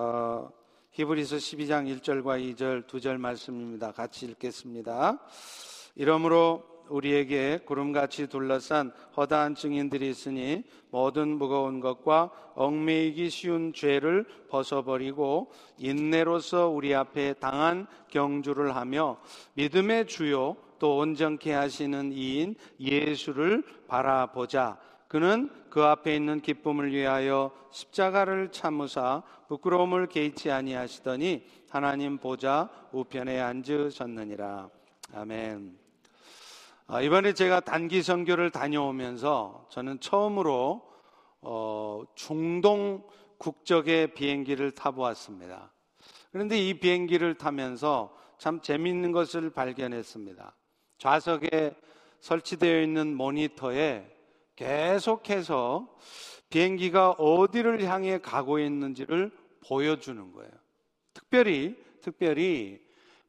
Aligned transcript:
어, 0.00 0.48
히브리서 0.92 1.38
12장 1.38 2.00
1절과 2.00 2.54
2절 2.54 2.86
두 2.86 3.00
절 3.00 3.18
말씀입니다. 3.18 3.90
같이 3.90 4.26
읽겠습니다. 4.26 5.18
이러므로 5.96 6.62
우리에게 6.88 7.58
구름같이 7.66 8.28
둘러싼 8.28 8.92
허다한 9.16 9.56
증인들이 9.56 10.08
있으니 10.08 10.62
모든 10.90 11.36
무거운 11.36 11.80
것과 11.80 12.30
얽매이기 12.54 13.28
쉬운 13.28 13.72
죄를 13.72 14.24
벗어버리고 14.48 15.50
인내로서 15.78 16.68
우리 16.68 16.94
앞에 16.94 17.32
당한 17.34 17.88
경주를 18.08 18.76
하며 18.76 19.18
믿음의 19.54 20.06
주요 20.06 20.56
또 20.78 20.98
온전케 20.98 21.52
하시는 21.52 22.12
이인 22.12 22.54
예수를 22.78 23.64
바라보자. 23.88 24.78
그는 25.08 25.50
그 25.70 25.82
앞에 25.82 26.14
있는 26.14 26.40
기쁨을 26.40 26.92
위하여 26.92 27.50
십자가를 27.70 28.52
참으사 28.52 29.22
부끄러움을 29.48 30.06
개의치 30.06 30.50
아니하시더니 30.50 31.44
하나님 31.70 32.18
보좌 32.18 32.68
우편에 32.92 33.40
앉으셨느니라. 33.40 34.68
아멘. 35.14 35.78
아, 36.86 37.00
이번에 37.00 37.32
제가 37.32 37.60
단기 37.60 38.02
선교를 38.02 38.50
다녀오면서 38.50 39.66
저는 39.70 40.00
처음으로 40.00 40.86
어, 41.40 42.02
중동 42.14 43.06
국적의 43.38 44.14
비행기를 44.14 44.72
타보았습니다. 44.72 45.72
그런데 46.32 46.58
이 46.58 46.78
비행기를 46.78 47.34
타면서 47.34 48.14
참 48.38 48.60
재미있는 48.60 49.12
것을 49.12 49.50
발견했습니다. 49.50 50.54
좌석에 50.98 51.74
설치되어 52.20 52.82
있는 52.82 53.14
모니터에 53.14 54.17
계속해서 54.58 55.88
비행기가 56.50 57.10
어디를 57.12 57.84
향해 57.84 58.18
가고 58.18 58.58
있는지를 58.58 59.30
보여주는 59.64 60.32
거예요. 60.32 60.50
특별히, 61.14 61.76
특별히 62.00 62.80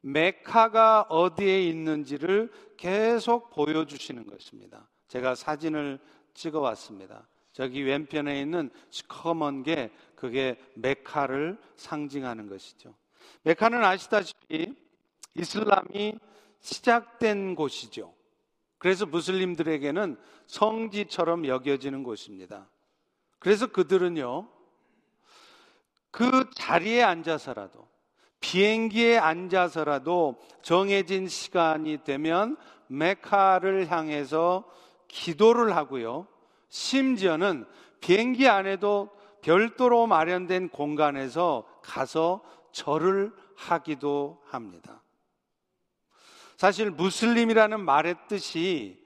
메카가 0.01 1.03
어디에 1.03 1.67
있는지를 1.67 2.51
계속 2.77 3.51
보여주시는 3.51 4.25
것입니다. 4.25 4.89
제가 5.07 5.35
사진을 5.35 5.99
찍어 6.33 6.61
왔습니다. 6.61 7.27
저기 7.51 7.83
왼편에 7.83 8.41
있는 8.41 8.71
시커먼 8.89 9.61
게 9.61 9.91
그게 10.15 10.57
메카를 10.75 11.59
상징하는 11.75 12.47
것이죠. 12.47 12.95
메카는 13.43 13.83
아시다시피 13.83 14.73
이슬람이 15.35 16.17
시작된 16.61 17.53
곳이죠. 17.55 18.18
그래서 18.79 19.05
무슬림들에게는 19.05 20.17
성지처럼 20.47 21.45
여겨지는 21.45 22.01
곳입니다. 22.03 22.67
그래서 23.37 23.67
그들은요, 23.67 24.47
그 26.11 26.49
자리에 26.55 27.03
앉아서라도 27.03 27.87
비행기에 28.39 29.17
앉아서라도 29.17 30.39
정해진 30.61 31.27
시간이 31.27 32.03
되면 32.03 32.57
메카를 32.87 33.91
향해서 33.91 34.63
기도를 35.07 35.75
하고요. 35.75 36.27
심지어는 36.69 37.65
비행기 37.99 38.47
안에도 38.47 39.09
별도로 39.41 40.07
마련된 40.07 40.69
공간에서 40.69 41.65
가서 41.81 42.41
절을 42.71 43.33
하기도 43.55 44.41
합니다. 44.45 45.01
사실 46.59 46.91
무슬림이라는 46.91 47.79
말의 47.85 48.15
뜻이 48.27 49.01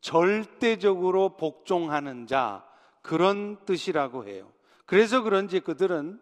절대적으로 0.00 1.36
복종하는 1.36 2.26
자 2.26 2.66
그런 3.02 3.62
뜻이라고 3.66 4.26
해요. 4.26 4.50
그래서 4.86 5.20
그런지 5.20 5.60
그들은 5.60 6.18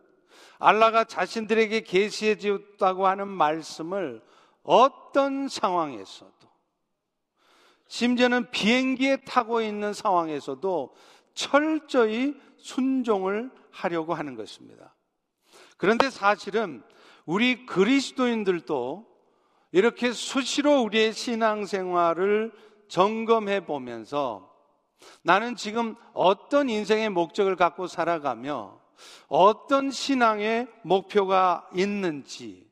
알라가 0.58 1.04
자신들에게 1.04 1.82
계시해 1.82 2.36
주었다고 2.36 3.06
하는 3.06 3.28
말씀을 3.28 4.24
어떤 4.64 5.46
상황에서도 5.46 6.32
심지어는 7.86 8.50
비행기에 8.50 9.18
타고 9.18 9.62
있는 9.62 9.92
상황에서도 9.92 10.96
철저히 11.34 12.34
순종을 12.56 13.52
하려고 13.70 14.14
하는 14.14 14.34
것입니다. 14.34 14.96
그런데 15.76 16.10
사실은 16.10 16.82
우리 17.24 17.66
그리스도인들도 17.66 19.11
이렇게 19.72 20.12
수시로 20.12 20.82
우리의 20.82 21.12
신앙생활을 21.12 22.52
점검해 22.88 23.64
보면서 23.64 24.50
나는 25.22 25.56
지금 25.56 25.96
어떤 26.12 26.68
인생의 26.68 27.10
목적을 27.10 27.56
갖고 27.56 27.86
살아가며 27.86 28.80
어떤 29.28 29.90
신앙의 29.90 30.68
목표가 30.82 31.68
있는지, 31.74 32.70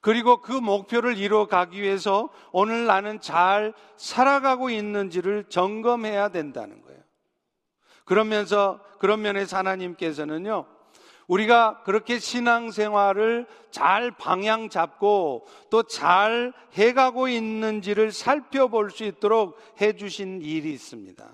그리고 0.00 0.40
그 0.40 0.52
목표를 0.52 1.18
이루어 1.18 1.46
가기 1.46 1.80
위해서 1.82 2.30
오늘 2.52 2.86
나는 2.86 3.20
잘 3.20 3.74
살아가고 3.96 4.70
있는지를 4.70 5.44
점검해야 5.48 6.30
된다는 6.30 6.82
거예요. 6.82 7.00
그러면서, 8.04 8.80
그런 8.98 9.20
면에서 9.20 9.58
하나님께서는요, 9.58 10.66
우리가 11.28 11.82
그렇게 11.84 12.18
신앙생활을 12.18 13.46
잘 13.70 14.10
방향 14.10 14.68
잡고 14.68 15.46
또 15.70 15.82
잘 15.82 16.52
해가고 16.72 17.28
있는지를 17.28 18.12
살펴볼 18.12 18.90
수 18.90 19.04
있도록 19.04 19.58
해주신 19.80 20.40
일이 20.42 20.72
있습니다. 20.72 21.24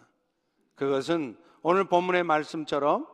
그것은 0.74 1.36
오늘 1.62 1.84
본문의 1.84 2.24
말씀처럼 2.24 3.06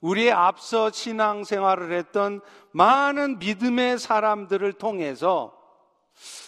우리의 0.00 0.32
앞서 0.32 0.90
신앙생활을 0.90 1.92
했던 1.92 2.40
많은 2.72 3.38
믿음의 3.38 3.98
사람들을 3.98 4.72
통해서 4.74 5.52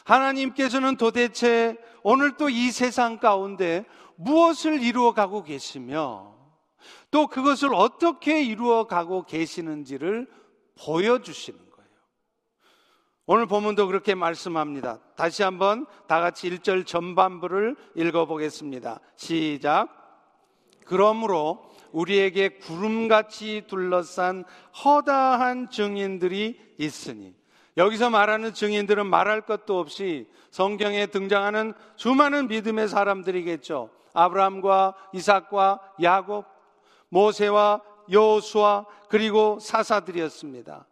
하나님께서는 0.05 0.97
도대체 0.97 1.77
오늘 2.03 2.37
또 2.37 2.49
이 2.49 2.71
세상 2.71 3.19
가운데 3.19 3.85
무엇을 4.17 4.83
이루어 4.83 5.13
가고 5.13 5.43
계시며 5.45 6.38
또 7.11 7.27
그것을 7.27 7.75
어떻게 7.75 8.43
이루어 8.43 8.87
가고 8.87 9.25
계시는지를 9.25 10.27
보여주시는 10.79 11.59
거예요. 11.59 11.91
오늘 13.27 13.47
본문도 13.47 13.87
그렇게 13.87 14.15
말씀합니다. 14.15 15.01
다시 15.17 15.43
한번 15.43 15.87
다 16.07 16.21
같이 16.21 16.51
1절 16.51 16.87
전반부를 16.87 17.77
읽어보겠습니다. 17.95 19.01
시작. 19.17 19.89
그러므로 20.85 21.69
우리에게 21.93 22.59
구름같이 22.59 23.65
둘러싼 23.67 24.45
허다한 24.85 25.71
증인들이 25.71 26.59
있으니 26.79 27.35
여기서 27.77 28.11
말하는 28.11 28.55
증인들은 28.55 29.07
말할 29.07 29.43
것도 29.43 29.79
없이 29.79 30.27
성경에 30.51 31.07
등장하는 31.07 31.75
수많은 31.97 32.49
믿음의 32.49 32.89
사람들이겠죠. 32.89 33.91
아브라함과 34.15 34.95
이삭과 35.13 35.81
야곱, 36.03 36.45
모세와 37.09 37.83
여호수아 38.11 38.87
그리고 39.09 39.59
사사들이었습니다. 39.61 40.87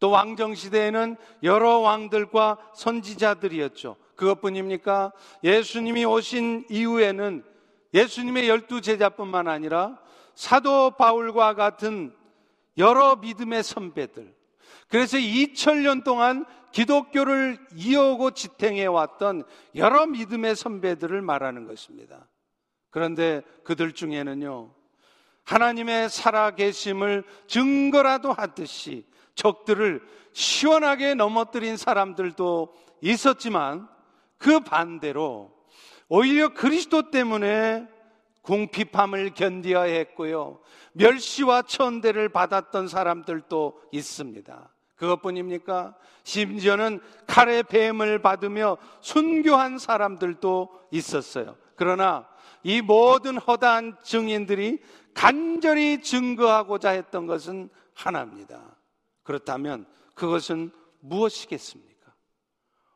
또 0.00 0.10
왕정 0.10 0.54
시대에는 0.54 1.16
여러 1.42 1.78
왕들과 1.78 2.58
선지자들이었죠. 2.74 3.96
그것뿐입니까? 4.16 5.12
예수님이 5.44 6.04
오신 6.04 6.66
이후에는 6.70 7.44
예수님의 7.94 8.48
열두 8.48 8.80
제자뿐만 8.80 9.48
아니라 9.48 9.98
사도 10.34 10.92
바울과 10.92 11.54
같은 11.54 12.14
여러 12.76 13.16
믿음의 13.16 13.62
선배들. 13.62 14.34
그래서 14.88 15.16
2000년 15.16 16.04
동안 16.04 16.44
기독교를 16.72 17.58
이어오고 17.74 18.32
지탱해 18.32 18.86
왔던 18.86 19.44
여러 19.74 20.06
믿음의 20.06 20.54
선배들을 20.54 21.20
말하는 21.22 21.66
것입니다. 21.66 22.28
그런데 22.90 23.42
그들 23.64 23.92
중에는요, 23.92 24.70
하나님의 25.48 26.10
살아계심을 26.10 27.24
증거라도 27.46 28.34
하듯이 28.34 29.06
적들을 29.34 30.02
시원하게 30.32 31.14
넘어뜨린 31.14 31.78
사람들도 31.78 32.74
있었지만 33.00 33.88
그 34.36 34.60
반대로 34.60 35.50
오히려 36.08 36.52
그리스도 36.52 37.10
때문에 37.10 37.86
궁핍함을 38.42 39.32
견디어야 39.32 39.90
했고요. 39.90 40.60
멸시와 40.92 41.62
천대를 41.62 42.28
받았던 42.28 42.88
사람들도 42.88 43.80
있습니다. 43.90 44.68
그것뿐입니까? 44.96 45.94
심지어는 46.24 47.00
칼의 47.26 47.62
뱀을 47.62 48.20
받으며 48.20 48.76
순교한 49.00 49.78
사람들도 49.78 50.68
있었어요. 50.90 51.56
그러나 51.74 52.26
이 52.62 52.82
모든 52.82 53.38
허다한 53.38 53.96
증인들이 54.02 54.80
간절히 55.18 56.00
증거하고자 56.00 56.90
했던 56.90 57.26
것은 57.26 57.70
하나입니다. 57.92 58.76
그렇다면 59.24 59.84
그것은 60.14 60.70
무엇이겠습니까? 61.00 62.14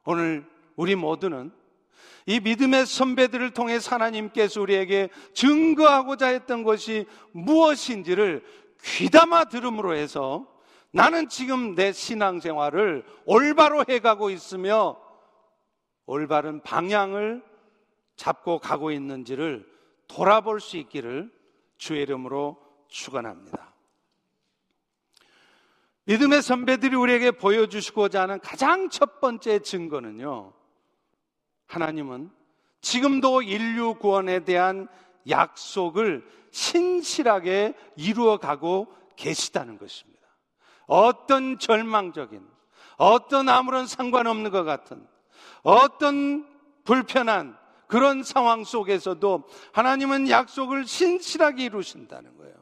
오늘 0.05 0.49
우리 0.77 0.95
모두는 0.95 1.51
이 2.27 2.39
믿음의 2.39 2.87
선배들을 2.87 3.51
통해 3.51 3.81
하나님께서 3.85 4.61
우리에게 4.61 5.09
증거하고자 5.35 6.29
했던 6.29 6.63
것이 6.63 7.07
무엇인지를 7.33 8.45
귀담아 8.85 9.47
들음으로 9.47 9.97
해서 9.97 10.47
나는 10.93 11.29
지금 11.29 11.75
내 11.75 11.91
신앙생활을 11.91 13.05
올바로 13.25 13.85
해가고 13.89 14.31
있으며 14.31 14.97
올바른 16.07 16.63
방향을 16.63 17.43
잡고 18.15 18.61
가고 18.61 18.93
있는지를 18.93 19.67
돌아볼 20.07 20.61
수 20.61 20.77
있기를 20.77 21.42
주의 21.83 22.03
이름으로 22.03 22.57
축원합니다. 22.87 23.75
믿음의 26.05 26.41
선배들이 26.41 26.95
우리에게 26.95 27.33
보여주시고자 27.33 28.23
하는 28.23 28.39
가장 28.39 28.89
첫 28.89 29.21
번째 29.21 29.59
증거는요. 29.59 30.53
하나님은 31.67 32.31
지금도 32.83 33.43
인류 33.43 33.97
구원에 33.97 34.45
대한 34.45 34.87
약속을 35.29 36.25
신실하게 36.53 37.75
이루어 37.97 38.37
가고 38.37 38.95
계시다는 39.17 39.77
것입니다. 39.77 40.23
어떤 40.87 41.59
절망적인, 41.59 42.47
어떤 42.97 43.49
아무런 43.49 43.89
상관없는 43.89 44.53
것 44.53 44.63
같은, 44.63 45.05
어떤 45.65 46.47
불편한 46.85 47.59
그런 47.93 48.23
상황 48.23 48.65
속에서도 48.65 49.45
하나님은 49.73 50.31
약속을 50.31 50.87
신실하게 50.87 51.65
이루신다는 51.65 52.39
거예요. 52.39 52.55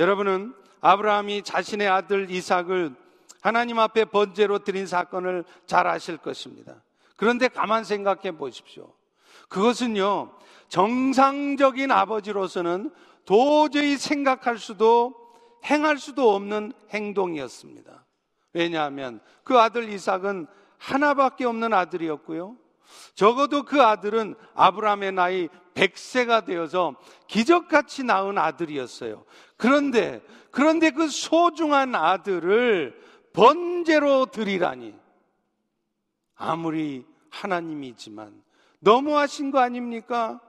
여러분은 0.00 0.52
아브라함이 0.80 1.44
자신의 1.44 1.86
아들 1.86 2.28
이삭을 2.28 2.92
하나님 3.40 3.78
앞에 3.78 4.06
번제로 4.06 4.58
드린 4.64 4.88
사건을 4.88 5.44
잘 5.64 5.86
아실 5.86 6.16
것입니다. 6.16 6.82
그런데 7.14 7.46
가만 7.46 7.84
생각해 7.84 8.32
보십시오. 8.32 8.92
그것은요, 9.48 10.36
정상적인 10.66 11.92
아버지로서는 11.92 12.92
도저히 13.24 13.96
생각할 13.96 14.58
수도 14.58 15.14
행할 15.66 15.98
수도 15.98 16.34
없는 16.34 16.72
행동이었습니다. 16.92 18.04
왜냐하면 18.54 19.20
그 19.44 19.56
아들 19.56 19.88
이삭은 19.88 20.48
하나밖에 20.78 21.44
없는 21.44 21.72
아들이었고요. 21.72 22.56
적어도 23.14 23.64
그 23.64 23.82
아들은 23.82 24.34
아브라함의 24.54 25.12
나이 25.12 25.48
100세가 25.74 26.44
되어서 26.44 26.94
기적같이 27.26 28.04
낳은 28.04 28.38
아들이었어요. 28.38 29.24
그런데, 29.56 30.22
그런데 30.50 30.90
그 30.90 31.08
소중한 31.08 31.94
아들을 31.94 32.98
번제로 33.32 34.26
드리라니. 34.26 34.94
아무리 36.34 37.04
하나님이지만 37.30 38.42
너무하신 38.80 39.50
거 39.50 39.60
아닙니까? 39.60 40.40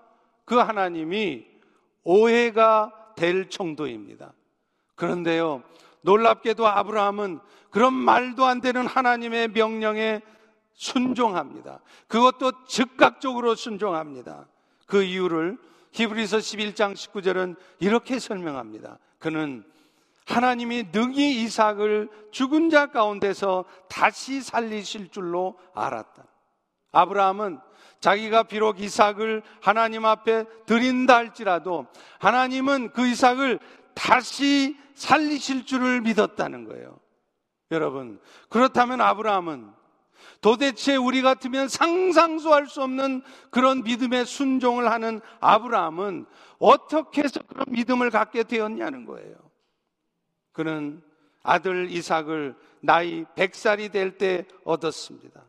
그 0.46 0.56
하나님이 0.56 1.46
오해가 2.04 2.92
될 3.16 3.50
정도입니다. 3.50 4.34
그런데요, 4.96 5.64
놀랍게도 6.02 6.66
아브라함은 6.66 7.40
그런 7.70 7.94
말도 7.94 8.46
안 8.46 8.62
되는 8.62 8.88
하나님의 8.88 9.50
명령에 9.50 10.22
순종합니다. 10.82 11.80
그것도 12.08 12.66
즉각적으로 12.66 13.54
순종합니다. 13.54 14.48
그 14.88 15.04
이유를 15.04 15.60
히브리서 15.92 16.38
11장 16.38 16.94
19절은 16.94 17.56
이렇게 17.80 18.18
설명합니다. 18.18 18.98
그는 19.20 19.64
하나님이 20.26 20.86
능히 20.92 21.44
이삭을 21.44 22.10
죽은 22.32 22.72
자 22.72 22.88
가운데서 22.88 23.66
다시 23.90 24.42
살리실 24.42 25.10
줄로 25.10 25.60
알았다. 25.76 26.24
아브라함은 26.92 27.60
자기가 28.00 28.44
비록 28.44 28.80
이삭을 28.80 29.44
하나님 29.62 30.06
앞에 30.06 30.46
드린다 30.66 31.16
할지라도 31.16 31.86
하나님은 32.20 32.92
그 32.94 33.06
이삭을 33.06 33.60
다시 33.94 34.76
살리실 34.96 35.68
줄을 35.68 36.02
믿었다는 36.02 36.66
거예요. 36.66 36.98
여러분, 37.70 38.20
그렇다면 38.50 39.00
아브라함은 39.02 39.81
도대체 40.42 40.96
우리 40.96 41.22
같으면 41.22 41.68
상상도 41.68 42.54
할 42.54 42.68
수 42.68 42.82
없는 42.82 43.22
그런 43.50 43.84
믿음의 43.84 44.26
순종을 44.26 44.92
하는 44.92 45.22
아브라함은 45.40 46.26
어떻게 46.60 47.24
해서 47.24 47.42
그런 47.48 47.66
믿음을 47.70 48.10
갖게 48.10 48.44
되었냐는 48.44 49.06
거예요. 49.06 49.36
그는 50.52 51.02
아들 51.44 51.90
이삭을 51.90 52.56
나이 52.82 53.26
100살이 53.36 53.92
될 53.92 54.18
때 54.18 54.46
얻었습니다. 54.64 55.42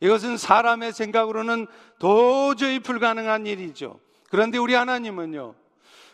이것은 0.00 0.36
사람의 0.36 0.92
생각으로는 0.92 1.66
도저히 1.98 2.78
불가능한 2.78 3.46
일이죠. 3.46 4.00
그런데 4.30 4.58
우리 4.58 4.74
하나님은요, 4.74 5.54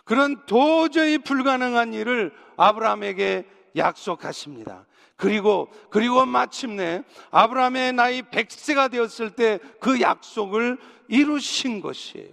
그런 0.05 0.47
도저히 0.47 1.19
불가능한 1.19 1.93
일을 1.93 2.33
아브라함에게 2.57 3.45
약속하십니다. 3.77 4.87
그리고, 5.17 5.71
그리고 5.91 6.27
마침내 6.27 7.03
아브라함의 7.31 7.95
나이 7.95 8.23
100세가 8.23 8.91
되었을 8.91 9.31
때 9.31 9.59
그 9.81 10.01
약속을 10.01 10.79
이루신 11.09 11.81
것이에요. 11.81 12.33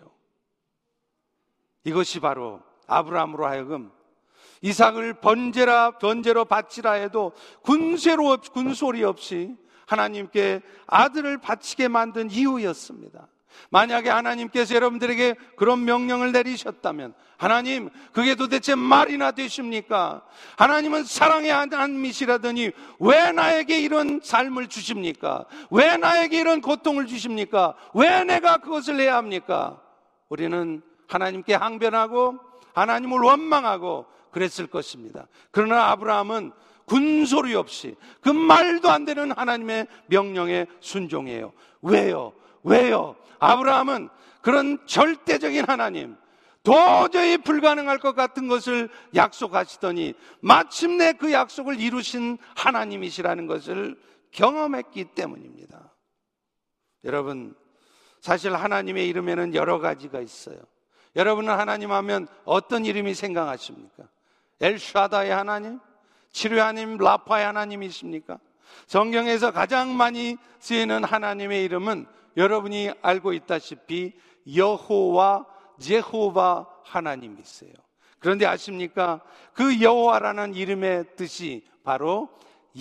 이것이 1.83 2.19
바로 2.19 2.61
아브라함으로 2.87 3.45
하여금 3.45 3.91
이삭을 4.61 5.15
번제라, 5.19 5.99
번제로 5.99 6.45
바치라 6.45 6.93
해도 6.93 7.33
군세로, 7.61 8.37
군소리 8.53 9.03
없이 9.03 9.55
하나님께 9.85 10.61
아들을 10.87 11.37
바치게 11.39 11.89
만든 11.89 12.31
이유였습니다. 12.31 13.27
만약에 13.69 14.09
하나님께서 14.09 14.75
여러분들에게 14.75 15.35
그런 15.55 15.85
명령을 15.85 16.31
내리셨다면 16.31 17.13
하나님 17.37 17.89
그게 18.11 18.35
도대체 18.35 18.75
말이나 18.75 19.31
되십니까? 19.31 20.23
하나님은 20.57 21.03
사랑의 21.03 21.51
하나님이시라더니 21.51 22.71
왜 22.99 23.31
나에게 23.31 23.79
이런 23.79 24.19
삶을 24.23 24.67
주십니까? 24.67 25.45
왜 25.71 25.97
나에게 25.97 26.39
이런 26.39 26.61
고통을 26.61 27.07
주십니까? 27.07 27.75
왜 27.93 28.23
내가 28.23 28.57
그것을 28.57 28.99
해야 28.99 29.17
합니까? 29.17 29.81
우리는 30.29 30.81
하나님께 31.07 31.53
항변하고 31.53 32.39
하나님을 32.73 33.19
원망하고 33.19 34.05
그랬을 34.31 34.67
것입니다. 34.67 35.27
그러나 35.51 35.91
아브라함은 35.91 36.51
군소리 36.85 37.55
없이 37.55 37.95
그 38.21 38.29
말도 38.29 38.89
안 38.89 39.05
되는 39.05 39.31
하나님의 39.31 39.87
명령에 40.07 40.65
순종해요. 40.79 41.53
왜요? 41.81 42.33
왜요? 42.63 43.15
아브라함은 43.39 44.09
그런 44.41 44.77
절대적인 44.85 45.65
하나님, 45.67 46.15
도저히 46.63 47.37
불가능할 47.37 47.97
것 47.99 48.15
같은 48.15 48.47
것을 48.47 48.89
약속하시더니 49.13 50.13
마침내 50.39 51.13
그 51.13 51.31
약속을 51.31 51.79
이루신 51.79 52.37
하나님이시라는 52.55 53.47
것을 53.47 53.99
경험했기 54.31 55.05
때문입니다. 55.15 55.93
여러분, 57.03 57.53
사실 58.21 58.55
하나님의 58.55 59.07
이름에는 59.09 59.55
여러 59.55 59.79
가지가 59.79 60.21
있어요. 60.21 60.57
여러분은 61.15 61.53
하나님 61.53 61.91
하면 61.91 62.27
어떤 62.45 62.85
이름이 62.85 63.13
생각하십니까? 63.13 64.05
엘샤다의 64.61 65.31
하나님? 65.31 65.79
치료의 66.31 66.61
하나님, 66.61 66.97
라파의 66.97 67.45
하나님이십니까? 67.45 68.39
성경에서 68.87 69.51
가장 69.51 69.95
많이 69.95 70.37
쓰이는 70.59 71.03
하나님의 71.03 71.65
이름은 71.65 72.07
여러분이 72.37 72.91
알고 73.01 73.33
있다시피 73.33 74.13
여호와 74.55 75.45
제호바 75.79 76.67
하나님이세요. 76.83 77.73
그런데 78.19 78.45
아십니까? 78.45 79.21
그 79.53 79.81
여호와라는 79.81 80.55
이름의 80.55 81.15
뜻이 81.15 81.67
바로 81.83 82.29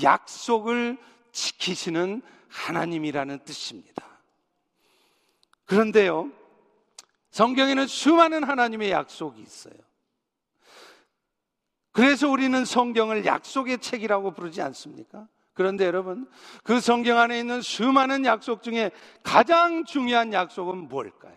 약속을 0.03 0.99
지키시는 1.33 2.23
하나님이라는 2.49 3.41
뜻입니다. 3.45 4.07
그런데요, 5.65 6.31
성경에는 7.31 7.87
수많은 7.87 8.45
하나님의 8.45 8.91
약속이 8.91 9.41
있어요. 9.41 9.75
그래서 11.93 12.29
우리는 12.29 12.65
성경을 12.65 13.25
약속의 13.25 13.79
책이라고 13.79 14.33
부르지 14.33 14.63
않습니까? 14.63 15.29
그런데 15.55 15.85
여러분, 15.85 16.29
그 16.65 16.81
성경 16.81 17.19
안에 17.19 17.39
있는 17.39 17.61
수많은 17.61 18.25
약속 18.25 18.63
중에 18.63 18.91
가장 19.23 19.85
중요한 19.85 20.33
약속은 20.33 20.89
뭘까요? 20.89 21.35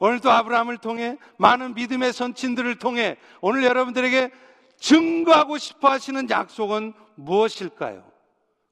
오늘도 0.00 0.30
아브라함을 0.30 0.78
통해 0.78 1.16
많은 1.38 1.74
믿음의 1.74 2.12
선친들을 2.12 2.78
통해 2.78 3.16
오늘 3.40 3.64
여러분들에게 3.64 4.30
증거하고 4.78 5.58
싶어 5.58 5.90
하시는 5.90 6.28
약속은 6.28 6.92
무엇일까요? 7.14 8.04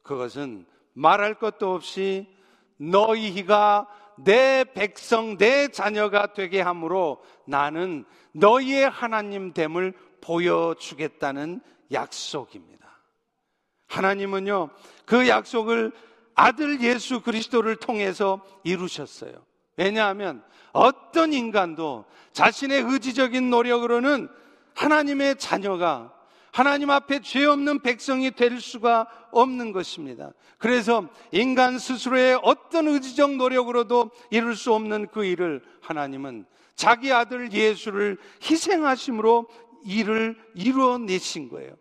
그것은 0.03 0.67
말할 0.93 1.35
것도 1.35 1.75
없이 1.75 2.29
너희가 2.77 3.87
내 4.19 4.65
백성, 4.65 5.37
내 5.39 5.69
자녀가 5.69 6.33
되게 6.33 6.61
함으로 6.61 7.23
나는 7.47 8.05
너희의 8.33 8.89
하나님 8.89 9.53
됨을 9.53 9.93
보여주겠다는 10.21 11.61
약속입니다. 11.93 12.84
하나님은요, 13.95 14.71
그 15.05 15.29
약속을 15.29 15.93
아들 16.35 16.81
예수 16.83 17.21
그리스도를 17.21 17.77
통해서 17.77 18.41
이루셨어요. 18.65 19.33
왜냐하면 19.77 20.43
어떤 20.73 21.33
인간도 21.33 22.05
자신의 22.33 22.83
의지적인 22.83 23.51
노력으로는 23.51 24.29
하나님의 24.75 25.37
자녀가 25.39 26.13
하나님 26.53 26.91
앞에 26.91 27.21
죄 27.21 27.45
없는 27.45 27.83
백성이 27.83 28.31
될 28.31 28.61
수가 28.61 29.07
없는 29.31 29.73
것입니다. 29.73 30.33
그래서 30.59 31.09
인간 31.33 31.79
스스로의 31.79 32.39
어떤 32.43 32.89
의지적 32.89 33.37
노력으로도 33.37 34.11
이룰 34.31 34.57
수 34.57 34.73
없는 34.73 35.09
그 35.09 35.25
일을 35.25 35.63
하나님은 35.81 36.47
자기 36.75 37.13
아들 37.13 37.53
예수를 37.53 38.19
희생하심으로 38.43 39.47
일을 39.85 40.37
이루어내신 40.55 41.49
거예요. 41.49 41.75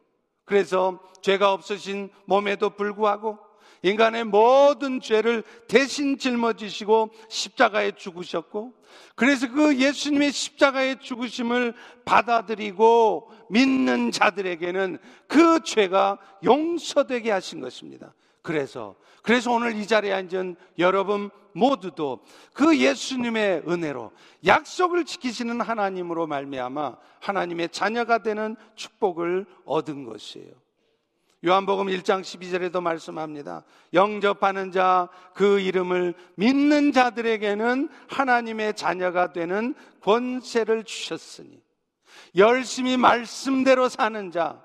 그래서 0.46 1.00
죄가 1.22 1.54
없으신 1.54 2.10
몸에도 2.26 2.70
불구하고 2.70 3.40
인간의 3.84 4.24
모든 4.24 5.02
죄를 5.02 5.44
대신 5.68 6.18
짊어지시고 6.18 7.12
십자가에 7.30 7.92
죽으셨고 7.92 8.74
그래서 9.16 9.52
그 9.52 9.78
예수님의 9.78 10.32
십자가의 10.32 11.00
죽으심을 11.02 11.74
받아들이고 12.06 13.30
믿는 13.50 14.12
자들에게는 14.12 15.00
그 15.28 15.62
죄가 15.64 16.18
용서되게 16.44 17.30
하신 17.32 17.60
것입니다. 17.60 18.14
그래서 18.44 18.96
그래서 19.24 19.52
오늘 19.52 19.76
이 19.76 19.88
자리에 19.88 20.14
앉은 20.14 20.58
여러분 20.78 21.32
모두도 21.54 22.20
그 22.54 22.78
예수님의 22.78 23.64
은혜로 23.68 24.12
약속을 24.46 25.06
지키시는 25.06 25.62
하나님으로 25.62 26.28
말미암아 26.28 26.98
하나님의 27.22 27.70
자녀가 27.70 28.18
되는 28.20 28.56
축복을 28.76 29.46
얻은 29.66 30.04
것이에요. 30.04 30.52
요한복음 31.46 31.88
1장 31.88 32.22
12절에도 32.22 32.82
말씀합니다. 32.82 33.64
영접하는 33.94 34.72
자, 34.72 35.10
그 35.34 35.60
이름을 35.60 36.14
믿는 36.36 36.94
자들에게는 36.94 37.90
하나님의 38.08 38.76
자녀가 38.76 39.34
되는 39.34 39.76
권세를 40.02 40.86
주셨으니, 40.86 41.62
열심히 42.38 42.96
말씀대로 42.96 43.90
사는 43.90 44.32
자, 44.32 44.64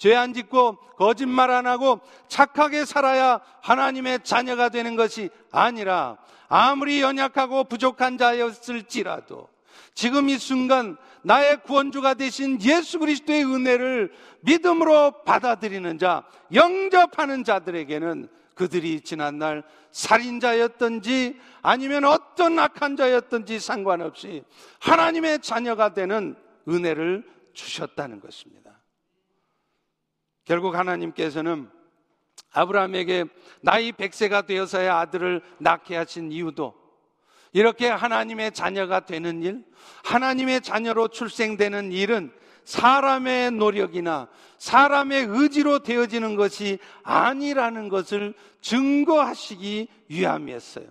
죄 0.00 0.14
안 0.14 0.32
짓고 0.32 0.78
거짓말 0.96 1.50
안 1.50 1.66
하고 1.66 2.00
착하게 2.26 2.86
살아야 2.86 3.40
하나님의 3.60 4.20
자녀가 4.24 4.70
되는 4.70 4.96
것이 4.96 5.28
아니라 5.52 6.16
아무리 6.48 7.02
연약하고 7.02 7.64
부족한 7.64 8.16
자였을지라도 8.16 9.48
지금 9.94 10.30
이 10.30 10.38
순간 10.38 10.96
나의 11.22 11.62
구원주가 11.64 12.14
되신 12.14 12.62
예수 12.62 12.98
그리스도의 12.98 13.44
은혜를 13.44 14.12
믿음으로 14.40 15.22
받아들이는 15.24 15.98
자, 15.98 16.24
영접하는 16.54 17.44
자들에게는 17.44 18.28
그들이 18.54 19.02
지난날 19.02 19.62
살인자였든지 19.90 21.38
아니면 21.60 22.04
어떤 22.06 22.58
악한 22.58 22.96
자였든지 22.96 23.60
상관없이 23.60 24.44
하나님의 24.80 25.40
자녀가 25.40 25.92
되는 25.92 26.36
은혜를 26.66 27.22
주셨다는 27.52 28.20
것입니다. 28.20 28.69
결국 30.50 30.74
하나님께서는 30.74 31.70
아브라함에게 32.50 33.24
나이 33.60 33.92
100세가 33.92 34.46
되어서야 34.46 34.96
아들을 34.96 35.42
낳게 35.58 35.94
하신 35.94 36.32
이유도 36.32 36.74
이렇게 37.52 37.86
하나님의 37.86 38.50
자녀가 38.50 39.06
되는 39.06 39.44
일, 39.44 39.64
하나님의 40.02 40.62
자녀로 40.62 41.06
출생되는 41.06 41.92
일은 41.92 42.32
사람의 42.64 43.52
노력이나 43.52 44.26
사람의 44.58 45.26
의지로 45.26 45.84
되어지는 45.84 46.34
것이 46.34 46.80
아니라는 47.04 47.88
것을 47.88 48.34
증거하시기 48.60 49.86
위함이었어요. 50.08 50.86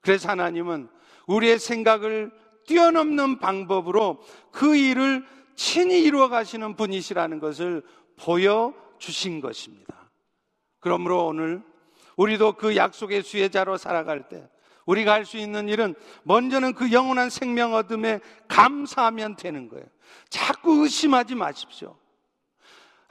그래서 0.00 0.28
하나님은 0.28 0.88
우리의 1.26 1.58
생각을 1.58 2.30
뛰어넘는 2.68 3.40
방법으로 3.40 4.22
그 4.52 4.76
일을 4.76 5.26
친히 5.56 6.04
이루어 6.04 6.28
가시는 6.28 6.76
분이시라는 6.76 7.40
것을 7.40 7.82
보여 8.16 8.80
주신 9.02 9.40
것입니다. 9.40 10.10
그러므로 10.78 11.26
오늘 11.26 11.60
우리도 12.16 12.52
그 12.52 12.76
약속의 12.76 13.22
수혜자로 13.24 13.76
살아갈 13.76 14.28
때 14.28 14.48
우리가 14.86 15.12
할 15.12 15.24
수 15.24 15.36
있는 15.36 15.68
일은 15.68 15.94
먼저는 16.22 16.74
그 16.74 16.92
영원한 16.92 17.28
생명 17.28 17.74
얻음에 17.74 18.20
감사하면 18.48 19.36
되는 19.36 19.68
거예요. 19.68 19.84
자꾸 20.28 20.82
의심하지 20.84 21.34
마십시오. 21.34 21.96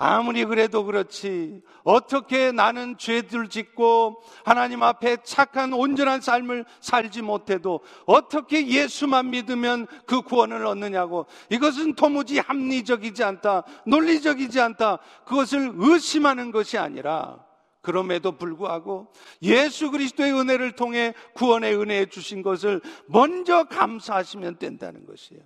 아무리 0.04 0.46
그래도 0.46 0.84
그렇지. 0.84 1.62
어떻게 1.84 2.52
나는 2.52 2.98
죄들 2.98 3.50
짓고 3.50 4.24
하나님 4.44 4.82
앞에 4.82 5.18
착한 5.24 5.74
온전한 5.74 6.22
삶을 6.22 6.66
살지 6.80 7.22
못해도 7.22 7.82
어떻게 8.08 8.66
예수만 8.68 9.30
믿으면 9.30 9.86
그 10.08 10.24
구원을 10.24 10.66
얻느냐고. 10.66 11.28
이것은 11.52 11.94
도무지 11.94 12.40
합리적이지 12.40 13.24
않다. 13.24 13.64
논리적이지 13.86 14.60
않다. 14.60 14.98
그것을 15.26 15.74
의심하는 15.76 16.52
것이 16.52 16.80
아니라 16.80 17.46
그럼에도 17.82 18.32
불구하고 18.32 19.14
예수 19.44 19.92
그리스도의 19.92 20.34
은혜를 20.34 20.72
통해 20.72 21.14
구원의 21.36 21.78
은혜에 21.78 22.08
주신 22.08 22.42
것을 22.42 22.82
먼저 23.06 23.66
감사하시면 23.66 24.58
된다는 24.58 25.06
것이에요. 25.06 25.44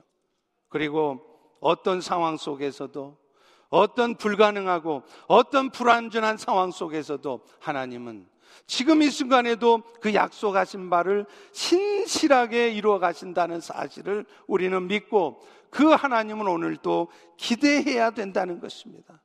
그리고 0.69 1.19
어떤 1.59 2.00
상황 2.00 2.38
속에서도 2.38 3.25
어떤 3.69 4.15
불가능하고 4.15 5.03
어떤 5.27 5.69
불완전한 5.69 6.38
상황 6.38 6.72
속에서도 6.72 7.41
하나님은 7.60 8.27
지금 8.67 9.01
이 9.01 9.10
순간에도 9.10 9.84
그 10.01 10.13
약속하신 10.13 10.89
바를 10.89 11.25
신실하게 11.51 12.69
이루어 12.69 13.00
가신다는 13.00 13.62
사실을 13.62 14.25
우리는 14.48 14.88
믿고 14.88 15.41
그 15.69 15.89
하나님은 15.89 16.48
오늘도 16.48 17.10
기대해야 17.38 18.12
된다는 18.12 18.60
것입니다. 18.60 19.22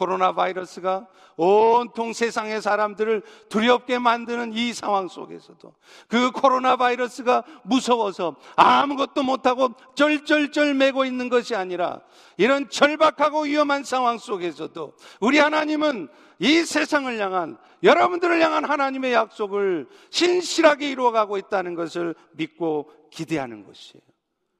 코로나 0.00 0.32
바이러스가 0.32 1.06
온통 1.36 2.14
세상의 2.14 2.62
사람들을 2.62 3.22
두렵게 3.50 3.98
만드는 3.98 4.54
이 4.54 4.72
상황 4.72 5.08
속에서도 5.08 5.74
그 6.08 6.30
코로나 6.30 6.76
바이러스가 6.76 7.44
무서워서 7.64 8.36
아무것도 8.56 9.22
못하고 9.22 9.74
쩔쩔쩔 9.94 10.72
매고 10.72 11.04
있는 11.04 11.28
것이 11.28 11.54
아니라 11.54 12.00
이런 12.38 12.70
절박하고 12.70 13.42
위험한 13.42 13.84
상황 13.84 14.16
속에서도 14.16 14.94
우리 15.20 15.38
하나님은 15.38 16.08
이 16.38 16.64
세상을 16.64 17.20
향한 17.20 17.58
여러분들을 17.82 18.40
향한 18.40 18.64
하나님의 18.64 19.12
약속을 19.12 19.86
신실하게 20.08 20.90
이루어가고 20.92 21.36
있다는 21.36 21.74
것을 21.74 22.14
믿고 22.32 22.90
기대하는 23.10 23.66
것이에요. 23.66 24.02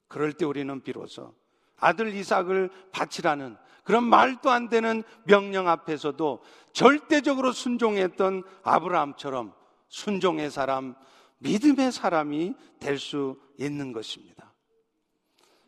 그럴 0.06 0.34
때 0.34 0.44
우리는 0.44 0.82
비로소 0.82 1.32
아들 1.78 2.14
이삭을 2.14 2.68
바치라는 2.92 3.56
그런 3.90 4.04
말도 4.04 4.52
안 4.52 4.68
되는 4.68 5.02
명령 5.24 5.66
앞에서도 5.66 6.44
절대적으로 6.72 7.50
순종했던 7.50 8.44
아브라함처럼 8.62 9.52
순종의 9.88 10.52
사람, 10.52 10.94
믿음의 11.38 11.90
사람이 11.90 12.54
될 12.78 12.98
수 12.98 13.36
있는 13.58 13.90
것입니다. 13.90 14.54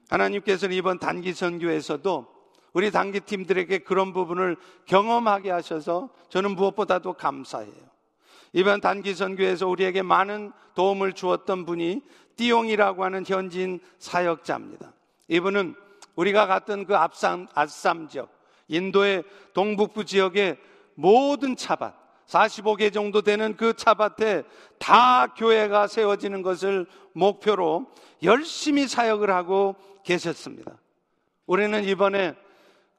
하나님께서는 0.09 0.77
이번 0.77 1.01
단기 1.01 1.33
선교에서도 1.33 2.29
우리 2.75 2.93
단기 2.93 3.19
팀들에게 3.19 3.79
그런 3.79 4.13
부분을 4.13 4.57
경험하게 4.87 5.51
하셔서 5.51 6.11
저는 6.29 6.55
무엇보다도 6.55 7.15
감사해요. 7.15 7.91
이번 8.53 8.81
단기 8.81 9.15
선교에서 9.15 9.67
우리에게 9.67 10.03
많은 10.03 10.53
도움을 10.77 11.15
주었던 11.15 11.67
분이 11.67 12.03
띠용이라고 12.37 13.03
하는 13.03 13.25
현지인 13.27 13.81
사역자입니다. 13.99 14.93
이분은 15.27 15.75
우리가 16.17 16.47
갔던 16.47 16.87
그 16.87 16.97
앞산, 16.97 17.49
아쌈 17.55 18.09
지역, 18.09 18.31
인도의 18.69 19.25
동북부 19.55 20.05
지역의 20.05 20.59
모든 20.95 21.57
차밭, 21.57 21.95
45개 22.27 22.93
정도 22.93 23.23
되는 23.23 23.57
그 23.57 23.75
차밭에 23.75 24.45
다 24.79 25.27
교회가 25.35 25.87
세워지는 25.87 26.43
것을 26.43 26.87
목표로 27.13 27.87
열심히 28.23 28.87
사역을 28.87 29.31
하고 29.31 29.77
계셨습니다. 30.05 30.73
우리는 31.47 31.85
이번에 31.85 32.35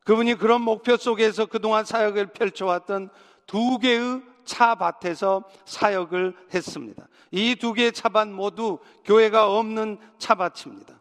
그분이 0.05 0.36
그런 0.36 0.62
목표 0.62 0.98
속에서 0.98 1.46
그동안 1.46 1.86
사역을 1.86 2.27
펼쳐왔던 2.27 3.10
두 3.46 3.79
개의 3.79 4.22
차밭에서 4.46 5.43
사역을 5.65 6.36
했습니다. 6.53 7.08
이 7.32 7.55
두 7.55 7.74
개의 7.74 7.91
차밭 7.93 8.27
모두 8.27 8.79
교회가 9.05 9.50
없는 9.58 9.98
차밭입니다. 10.20 10.93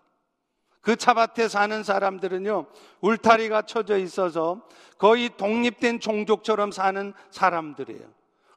그 0.82 0.96
차밭에 0.96 1.48
사는 1.48 1.82
사람들은요, 1.82 2.66
울타리가 3.00 3.62
쳐져 3.62 3.96
있어서 3.98 4.62
거의 4.98 5.30
독립된 5.36 6.00
종족처럼 6.00 6.72
사는 6.72 7.14
사람들이에요. 7.30 8.02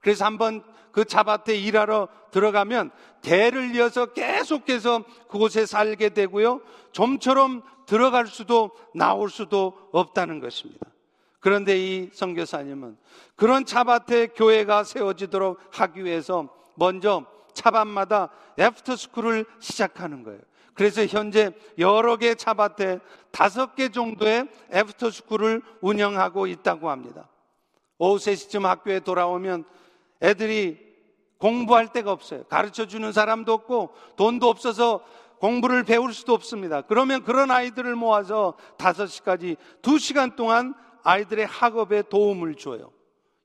그래서 0.01 0.25
한번 0.25 0.63
그 0.91 1.05
차밭에 1.05 1.55
일하러 1.55 2.07
들어가면 2.31 2.91
대를 3.21 3.75
이어서 3.75 4.07
계속해서 4.07 5.03
그곳에 5.29 5.65
살게 5.65 6.09
되고요. 6.09 6.61
좀처럼 6.91 7.61
들어갈 7.85 8.27
수도 8.27 8.71
나올 8.93 9.29
수도 9.29 9.73
없다는 9.91 10.39
것입니다. 10.39 10.87
그런데 11.39 11.77
이 11.77 12.09
선교사님은 12.11 12.97
그런 13.35 13.65
차밭에 13.65 14.27
교회가 14.27 14.83
세워지도록 14.83 15.59
하기 15.71 16.03
위해서 16.03 16.49
먼저 16.75 17.25
차밭마다 17.55 18.29
after 18.59 18.95
school을 18.95 19.45
시작하는 19.59 20.23
거예요. 20.23 20.39
그래서 20.75 21.05
현재 21.05 21.51
여러 21.79 22.17
개 22.17 22.35
차밭에 22.35 22.99
다섯 23.31 23.75
개 23.75 23.89
정도의 23.89 24.47
after 24.71 25.09
school을 25.09 25.61
운영하고 25.81 26.47
있다고 26.47 26.89
합니다. 26.89 27.29
오후 27.97 28.17
3시쯤 28.17 28.63
학교에 28.63 28.99
돌아오면 28.99 29.63
애들이 30.21 30.77
공부할 31.37 31.91
데가 31.91 32.11
없어요. 32.11 32.43
가르쳐 32.45 32.85
주는 32.87 33.11
사람도 33.11 33.53
없고 33.53 33.95
돈도 34.17 34.49
없어서 34.49 35.01
공부를 35.39 35.83
배울 35.83 36.13
수도 36.13 36.33
없습니다. 36.33 36.81
그러면 36.81 37.23
그런 37.23 37.51
아이들을 37.51 37.95
모아서 37.95 38.55
5시까지 38.77 39.57
2시간 39.81 40.35
동안 40.35 40.73
아이들의 41.03 41.45
학업에 41.45 42.03
도움을 42.03 42.55
줘요. 42.55 42.91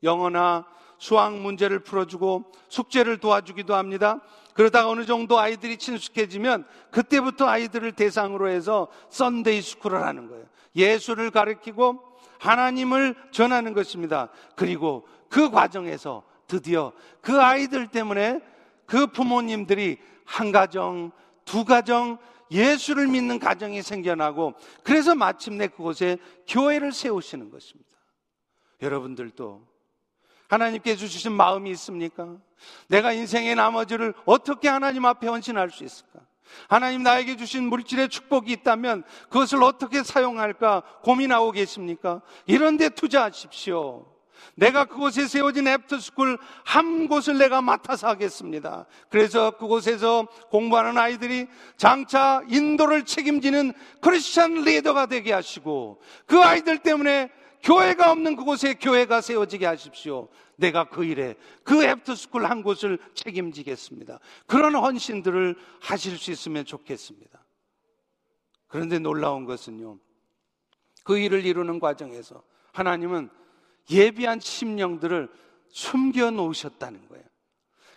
영어나 0.02 0.66
수학 1.00 1.34
문제를 1.34 1.80
풀어주고 1.80 2.44
숙제를 2.68 3.18
도와주기도 3.18 3.74
합니다. 3.74 4.20
그러다가 4.52 4.90
어느 4.90 5.06
정도 5.06 5.38
아이들이 5.38 5.78
친숙해지면 5.78 6.66
그때부터 6.90 7.46
아이들을 7.46 7.92
대상으로 7.92 8.50
해서 8.50 8.88
Sunday 9.08 9.62
school을 9.62 10.02
하는 10.02 10.28
거예요. 10.28 10.44
예수를 10.76 11.30
가르치고 11.30 12.00
하나님을 12.38 13.16
전하는 13.32 13.72
것입니다. 13.72 14.28
그리고 14.54 15.08
그 15.30 15.50
과정에서 15.50 16.22
드디어 16.46 16.92
그 17.22 17.40
아이들 17.40 17.88
때문에 17.88 18.40
그 18.84 19.06
부모님들이 19.06 19.98
한 20.26 20.52
가정, 20.52 21.12
두 21.46 21.64
가정, 21.64 22.18
예수를 22.50 23.06
믿는 23.06 23.38
가정이 23.38 23.80
생겨나고 23.80 24.52
그래서 24.82 25.14
마침내 25.14 25.66
그곳에 25.66 26.18
교회를 26.46 26.92
세우시는 26.92 27.50
것입니다. 27.50 27.90
여러분들도 28.82 29.69
하나님께 30.50 30.96
주신 30.96 31.32
마음이 31.32 31.70
있습니까? 31.70 32.36
내가 32.88 33.12
인생의 33.12 33.54
나머지를 33.54 34.14
어떻게 34.24 34.68
하나님 34.68 35.06
앞에 35.06 35.28
헌신할 35.28 35.70
수 35.70 35.84
있을까? 35.84 36.18
하나님 36.68 37.04
나에게 37.04 37.36
주신 37.36 37.68
물질의 37.68 38.08
축복이 38.08 38.50
있다면 38.50 39.04
그것을 39.28 39.62
어떻게 39.62 40.02
사용할까 40.02 40.82
고민하고 41.04 41.52
계십니까? 41.52 42.20
이런 42.46 42.76
데 42.76 42.88
투자하십시오. 42.88 44.06
내가 44.56 44.86
그곳에 44.86 45.28
세워진 45.28 45.68
after 45.68 45.99
school 45.99 46.36
한 46.64 47.06
곳을 47.06 47.38
내가 47.38 47.62
맡아서 47.62 48.08
하겠습니다. 48.08 48.86
그래서 49.08 49.52
그곳에서 49.52 50.26
공부하는 50.50 50.98
아이들이 50.98 51.46
장차 51.76 52.42
인도를 52.48 53.04
책임지는 53.04 53.72
크리스천 54.00 54.62
리더가 54.62 55.06
되게 55.06 55.32
하시고 55.32 56.00
그 56.26 56.40
아이들 56.40 56.78
때문에 56.78 57.30
교회가 57.62 58.10
없는 58.12 58.36
그곳에 58.36 58.74
교회가 58.74 59.20
세워지게 59.20 59.66
하십시오. 59.66 60.28
내가 60.56 60.88
그 60.88 61.04
일에 61.04 61.36
그 61.62 61.84
after 61.84 62.12
school 62.12 62.46
한 62.46 62.62
곳을 62.62 62.98
책임지겠습니다. 63.14 64.18
그런 64.46 64.74
헌신들을 64.74 65.56
하실 65.80 66.18
수 66.18 66.30
있으면 66.30 66.64
좋겠습니다. 66.64 67.44
그런데 68.66 68.98
놀라운 68.98 69.44
것은요. 69.44 69.98
그 71.04 71.18
일을 71.18 71.44
이루는 71.44 71.80
과정에서 71.80 72.42
하나님은 72.72 73.30
예비한 73.90 74.38
심령들을 74.40 75.28
숨겨 75.68 76.30
놓으셨다는 76.30 77.08
거예요. 77.08 77.24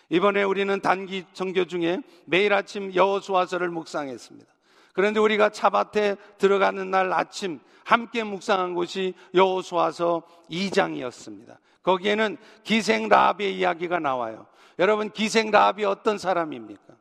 이번에 0.10 0.44
우리는 0.44 0.80
단기 0.82 1.26
정교 1.34 1.66
중에 1.66 2.02
매일 2.26 2.54
아침 2.54 2.94
여호수아서를 2.94 3.70
묵상했습니다. 3.70 4.53
그런데 4.94 5.20
우리가 5.20 5.50
차밭에 5.50 6.16
들어가는 6.38 6.90
날 6.90 7.12
아침 7.12 7.60
함께 7.84 8.24
묵상한 8.24 8.74
곳이 8.74 9.14
여호수아서 9.34 10.24
2장이었습니다. 10.50 11.58
거기에는 11.82 12.38
기생 12.64 13.10
라합의 13.10 13.58
이야기가 13.58 14.00
나와요. 14.00 14.48
여러분 14.80 15.12
기생 15.12 15.52
라합이 15.52 15.84
어떤 15.84 16.18
사람입니까? 16.18 16.94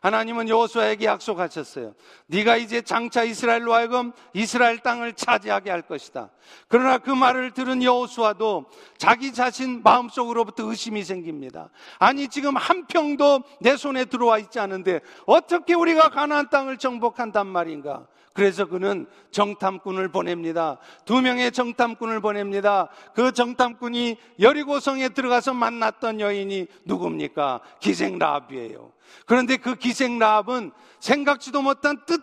하나님은 0.00 0.48
여호수아에게 0.48 1.06
약속하셨어요. 1.06 1.94
네가 2.26 2.56
이제 2.56 2.82
장차 2.82 3.24
이스라엘로 3.24 3.74
하여금 3.74 4.12
이스라엘 4.32 4.78
땅을 4.78 5.14
차지하게 5.14 5.70
할 5.70 5.82
것이다. 5.82 6.30
그러나 6.68 6.98
그 6.98 7.10
말을 7.10 7.52
들은 7.52 7.82
여호수아도 7.82 8.66
자기 8.96 9.32
자신 9.32 9.82
마음속으로부터 9.82 10.64
의심이 10.64 11.02
생깁니다. 11.02 11.70
아니 11.98 12.28
지금 12.28 12.56
한 12.56 12.86
평도 12.86 13.42
내 13.60 13.76
손에 13.76 14.04
들어와 14.04 14.38
있지 14.38 14.60
않은데 14.60 15.00
어떻게 15.26 15.74
우리가 15.74 16.10
가나안 16.10 16.48
땅을 16.48 16.78
정복한단 16.78 17.46
말인가? 17.46 18.06
그래서 18.38 18.66
그는 18.66 19.08
정탐꾼을 19.32 20.12
보냅니다. 20.12 20.78
두 21.04 21.20
명의 21.20 21.50
정탐꾼을 21.50 22.20
보냅니다. 22.20 22.88
그 23.12 23.32
정탐꾼이 23.32 24.16
여리고성에 24.38 25.08
들어가서 25.08 25.54
만났던 25.54 26.20
여인이 26.20 26.68
누굽니까? 26.84 27.60
기생 27.80 28.16
라합이에요. 28.16 28.92
그런데 29.26 29.56
그 29.56 29.74
기생 29.74 30.20
라합은 30.20 30.70
생각지도 31.00 31.62
못한 31.62 32.00
뜻, 32.06 32.22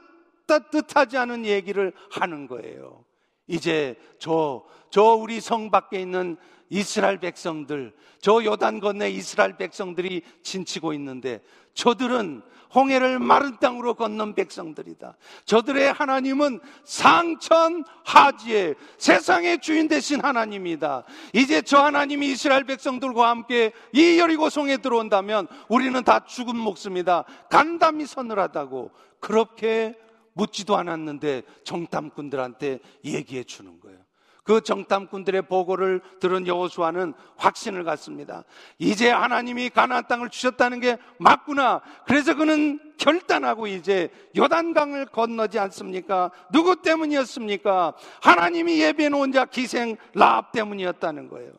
뜻하지 0.72 1.18
않은 1.18 1.46
얘기를 1.46 1.92
하는 2.10 2.48
거예요. 2.48 3.04
이제 3.48 4.00
저, 4.18 4.64
저 4.92 5.04
우리 5.16 5.42
성 5.42 5.70
밖에 5.70 6.00
있는 6.00 6.38
이스라엘 6.70 7.20
백성들, 7.20 7.94
저 8.20 8.44
요단 8.44 8.80
건너 8.80 9.08
이스라엘 9.08 9.58
백성들이 9.58 10.24
진치고 10.42 10.94
있는데 10.94 11.42
저들은 11.74 12.42
홍해를 12.74 13.20
마른 13.20 13.58
땅으로 13.60 13.94
건넌 13.94 14.36
백성들이다. 14.36 15.16
저들의 15.46 15.94
하나님은 15.94 16.60
상천 16.84 17.86
하지에 18.04 18.76
세상의 18.98 19.60
주인 19.60 19.88
되신 19.88 20.22
하나님이다. 20.22 21.04
이제 21.34 21.62
저 21.62 21.78
하나님이 21.80 22.32
이스라엘 22.32 22.66
백성들과 22.66 23.30
함께 23.30 23.72
이 23.94 24.20
여리고 24.20 24.50
성에 24.50 24.78
들어온다면 24.78 25.48
우리는 25.70 26.04
다 26.04 26.26
죽은 26.26 26.56
목숨이다. 26.58 27.24
간담이 27.50 28.06
서늘하다고 28.06 28.92
그렇게 29.22 29.96
묻지도 30.34 30.76
않았는데 30.76 31.44
정탐꾼들한테 31.64 32.80
얘기해 33.06 33.46
주는 33.46 33.80
거예요. 33.80 34.00
그 34.46 34.62
정탐꾼들의 34.62 35.42
보고를 35.48 36.02
들은 36.20 36.46
여호수아는 36.46 37.16
확신을 37.36 37.84
갖습니다. 37.84 38.44
이제 38.78 39.10
하나님이 39.10 39.72
가나안 39.72 40.08
땅을 40.08 40.30
주셨다는 40.30 40.80
게 40.80 40.98
맞구나. 41.18 41.82
그래서 42.06 42.36
그는 42.36 42.80
결단하고 42.98 43.66
이제 43.66 44.10
요단강을 44.38 45.08
건너지 45.08 45.58
않습니까? 45.58 46.30
누구 46.52 46.80
때문이었습니까? 46.84 47.96
하나님이 48.22 48.80
예비해 48.82 49.10
놓은 49.10 49.32
자 49.32 49.46
기생 49.46 49.98
라합 50.14 50.52
때문이었다는 50.52 51.28
거예요. 51.28 51.52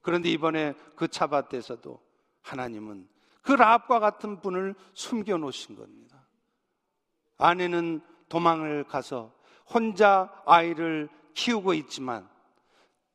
그런데 0.00 0.30
이번에 0.30 0.74
그 0.94 1.08
차밭에서도 1.08 2.00
하나님은 2.42 3.08
그 3.42 3.52
라합과 3.52 3.98
같은 3.98 4.40
분을 4.40 4.76
숨겨 4.94 5.36
놓으신 5.36 5.74
겁니다. 5.74 6.28
아내는 7.38 8.02
도망을 8.28 8.84
가서 8.84 9.32
혼자 9.66 10.30
아이를 10.46 11.08
키우고 11.38 11.74
있지만 11.74 12.28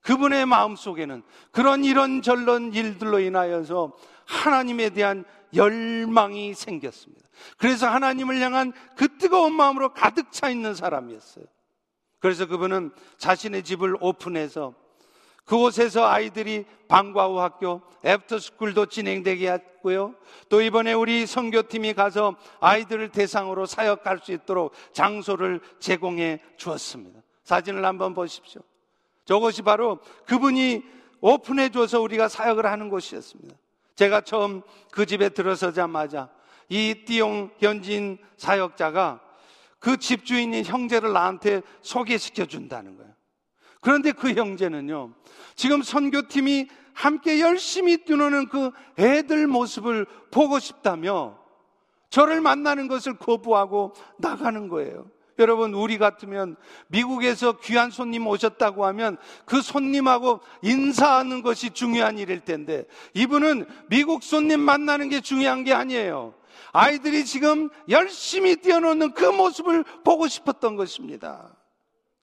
그분의 0.01 0.45
마음 0.45 0.75
속에는 0.75 1.23
그런 1.51 1.83
이런저런 1.83 2.73
일들로 2.73 3.19
인하여서 3.19 3.93
하나님에 4.25 4.89
대한 4.89 5.25
열망이 5.53 6.53
생겼습니다. 6.53 7.21
그래서 7.57 7.87
하나님을 7.87 8.39
향한 8.39 8.73
그 8.95 9.17
뜨거운 9.17 9.53
마음으로 9.53 9.93
가득 9.93 10.31
차 10.31 10.49
있는 10.49 10.73
사람이었어요. 10.73 11.45
그래서 12.19 12.45
그분은 12.45 12.91
자신의 13.17 13.63
집을 13.63 13.97
오픈해서 13.99 14.73
그곳에서 15.45 16.07
아이들이 16.07 16.65
방과 16.87 17.27
후 17.27 17.41
학교, 17.41 17.81
애프터스쿨도 18.05 18.85
진행되게 18.85 19.51
했고요. 19.51 20.15
또 20.47 20.61
이번에 20.61 20.93
우리 20.93 21.25
선교팀이 21.25 21.93
가서 21.93 22.37
아이들을 22.61 23.09
대상으로 23.09 23.65
사역할 23.65 24.19
수 24.23 24.31
있도록 24.31 24.73
장소를 24.93 25.59
제공해 25.79 26.41
주었습니다. 26.55 27.19
사진을 27.43 27.85
한번 27.85 28.13
보십시오. 28.13 28.61
저것이 29.25 29.61
바로 29.61 29.99
그분이 30.25 30.83
오픈해 31.21 31.69
줘서 31.69 32.01
우리가 32.01 32.27
사역을 32.27 32.65
하는 32.65 32.89
곳이었습니다. 32.89 33.55
제가 33.95 34.21
처음 34.21 34.61
그 34.91 35.05
집에 35.05 35.29
들어서자마자 35.29 36.29
이 36.67 37.05
띠용 37.05 37.51
현진 37.59 38.17
사역자가 38.37 39.21
그 39.79 39.97
집주인인 39.97 40.63
형제를 40.63 41.13
나한테 41.13 41.61
소개시켜 41.81 42.45
준다는 42.45 42.97
거예요. 42.97 43.13
그런데 43.81 44.13
그 44.13 44.33
형제는요, 44.33 45.13
지금 45.55 45.81
선교팀이 45.81 46.69
함께 46.93 47.41
열심히 47.41 47.97
뛰노는 47.97 48.47
그 48.47 48.71
애들 48.97 49.47
모습을 49.47 50.05
보고 50.31 50.59
싶다며 50.59 51.37
저를 52.09 52.39
만나는 52.41 52.87
것을 52.87 53.17
거부하고 53.17 53.93
나가는 54.17 54.67
거예요. 54.67 55.09
여러분, 55.39 55.73
우리 55.73 55.97
같으면 55.97 56.55
미국에서 56.87 57.53
귀한 57.59 57.89
손님 57.89 58.27
오셨다고 58.27 58.85
하면 58.85 59.17
그 59.45 59.61
손님하고 59.61 60.41
인사하는 60.61 61.41
것이 61.41 61.71
중요한 61.71 62.17
일일 62.17 62.41
텐데 62.41 62.85
이분은 63.13 63.65
미국 63.89 64.23
손님 64.23 64.59
만나는 64.59 65.09
게 65.09 65.21
중요한 65.21 65.63
게 65.63 65.73
아니에요. 65.73 66.35
아이들이 66.71 67.25
지금 67.25 67.69
열심히 67.89 68.55
뛰어노는 68.55 69.13
그 69.13 69.25
모습을 69.25 69.83
보고 70.03 70.27
싶었던 70.27 70.75
것입니다. 70.75 71.55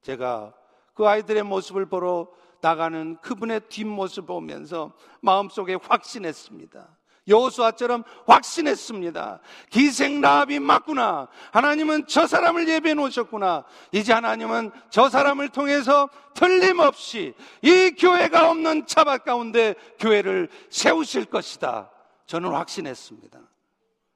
제가 0.03 0.53
그 0.95 1.07
아이들의 1.07 1.43
모습을 1.43 1.87
보러 1.87 2.29
나가는 2.61 3.17
그분의 3.23 3.63
뒷모습 3.69 4.27
보면서 4.27 4.93
마음속에 5.23 5.75
확신했습니다. 5.75 7.00
여호수아처럼 7.31 8.05
확신했습니다. 8.27 9.41
기생 9.71 10.21
라합이 10.21 10.59
맞구나. 10.59 11.29
하나님은 11.53 12.07
저 12.07 12.27
사람을 12.27 12.69
예배해 12.69 12.95
놓으셨구나. 12.95 13.65
이제 13.93 14.13
하나님은 14.13 14.73
저 14.91 15.09
사람을 15.09 15.49
통해서 15.49 16.11
틀림없이 16.35 17.35
이 17.63 17.95
교회가 17.99 18.51
없는 18.51 18.87
차밭 18.87 19.25
가운데 19.25 19.75
교회를 19.99 20.49
세우실 20.69 21.27
것이다. 21.27 21.91
저는 22.27 22.51
확신했습니다. 22.51 23.41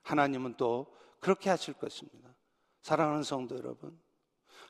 하나님은 0.03 0.55
또 0.57 0.87
그렇게 1.21 1.49
하실 1.49 1.75
것입니다. 1.75 2.29
사랑하는 2.83 3.23
성도 3.23 3.57
여러분. 3.57 3.99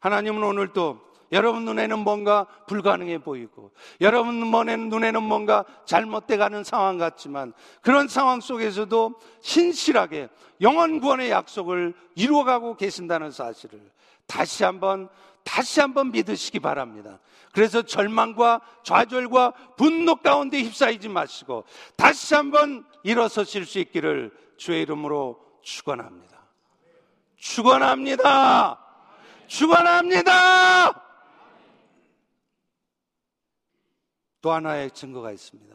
하나님은 0.01 0.43
오늘도 0.43 1.14
여러분 1.33 1.65
눈에는 1.65 1.99
뭔가 1.99 2.47
불가능해 2.67 3.19
보이고, 3.19 3.73
여러분 4.01 4.41
눈에는 4.41 5.23
뭔가 5.23 5.65
잘못돼 5.85 6.37
가는 6.37 6.65
상황 6.65 6.99
같지만, 6.99 7.53
그런 7.81 8.09
상황 8.09 8.41
속에서도 8.41 9.15
신실하게 9.41 10.29
영원 10.61 11.01
구원의 11.01 11.31
약속을 11.31 11.95
이루어 12.15 12.45
가고 12.45 12.77
계신다는 12.77 13.31
사실을 13.31 13.81
다시 14.27 14.65
한번, 14.65 15.09
다시 15.43 15.81
한번 15.81 16.11
믿으시기 16.11 16.61
바랍니다. 16.61 17.19
그래서 17.53 17.83
절망과 17.83 18.61
좌절과 18.83 19.53
분노 19.77 20.17
가운데 20.17 20.61
휩싸이지 20.63 21.09
마시고, 21.09 21.65
다시 21.97 22.35
한번 22.35 22.85
일어서실 23.03 23.67
수 23.67 23.79
있기를 23.79 24.33
주의 24.57 24.83
이름으로 24.83 25.41
축원합니다. 25.63 26.39
축원합니다. 27.37 28.79
축원합니다. 29.47 31.03
또 34.45 34.53
하나의 34.53 34.91
증거가 34.91 35.33
있습니다. 35.33 35.75